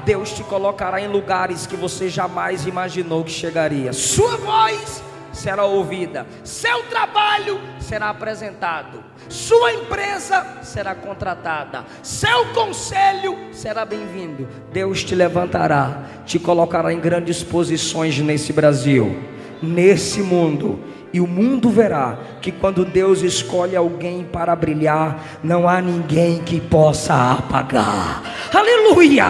Deus 0.06 0.30
te 0.30 0.44
colocará 0.44 1.00
em 1.00 1.08
lugares 1.08 1.66
que 1.66 1.74
você 1.74 2.08
jamais 2.08 2.64
imaginou 2.64 3.24
que 3.24 3.30
chegaria. 3.32 3.92
Sua 3.92 4.36
voz 4.36 5.02
será 5.32 5.64
ouvida, 5.64 6.24
seu 6.44 6.84
trabalho 6.84 7.60
será 7.80 8.10
apresentado, 8.10 9.02
sua 9.28 9.72
empresa 9.74 10.58
será 10.62 10.94
contratada, 10.94 11.84
seu 12.04 12.46
conselho 12.54 13.36
será 13.52 13.84
bem-vindo. 13.84 14.48
Deus 14.72 15.02
te 15.02 15.16
levantará, 15.16 16.04
te 16.24 16.38
colocará 16.38 16.92
em 16.92 17.00
grandes 17.00 17.42
posições 17.42 18.16
nesse 18.20 18.52
Brasil, 18.52 19.18
nesse 19.60 20.22
mundo 20.22 20.78
e 21.16 21.20
o 21.20 21.26
mundo 21.26 21.70
verá 21.70 22.18
que 22.42 22.52
quando 22.52 22.84
Deus 22.84 23.22
escolhe 23.22 23.74
alguém 23.74 24.22
para 24.22 24.54
brilhar, 24.54 25.40
não 25.42 25.66
há 25.66 25.80
ninguém 25.80 26.44
que 26.44 26.60
possa 26.60 27.32
apagar. 27.32 28.22
Aleluia! 28.54 29.24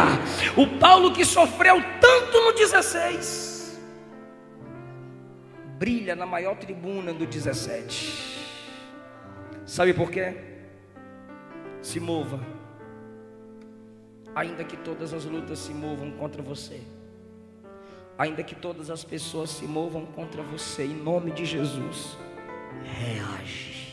O 0.57 0.67
Paulo 0.81 1.13
que 1.13 1.25
sofreu 1.25 1.81
tanto 2.01 2.41
no 2.41 2.53
16, 2.55 3.81
brilha 5.79 6.17
na 6.17 6.27
maior 6.27 6.57
tribuna 6.57 7.15
do 7.15 7.25
17. 7.25 8.37
Sabe 9.65 9.95
por 9.95 10.11
quê? 10.11 10.35
Se 11.81 12.01
mova, 12.01 12.41
ainda 14.35 14.65
que 14.65 14.77
todas 14.77 15.15
as 15.15 15.25
lutas 15.25 15.61
se 15.61 15.73
movam 15.73 16.11
contra 16.11 16.43
você 16.43 16.81
ainda 18.19 18.43
que 18.43 18.55
todas 18.55 18.91
as 18.91 19.05
pessoas 19.05 19.51
se 19.51 19.65
movam 19.65 20.07
contra 20.07 20.43
você, 20.43 20.85
em 20.85 20.95
nome 20.95 21.31
de 21.31 21.45
Jesus, 21.45 22.17
reage. 22.85 23.86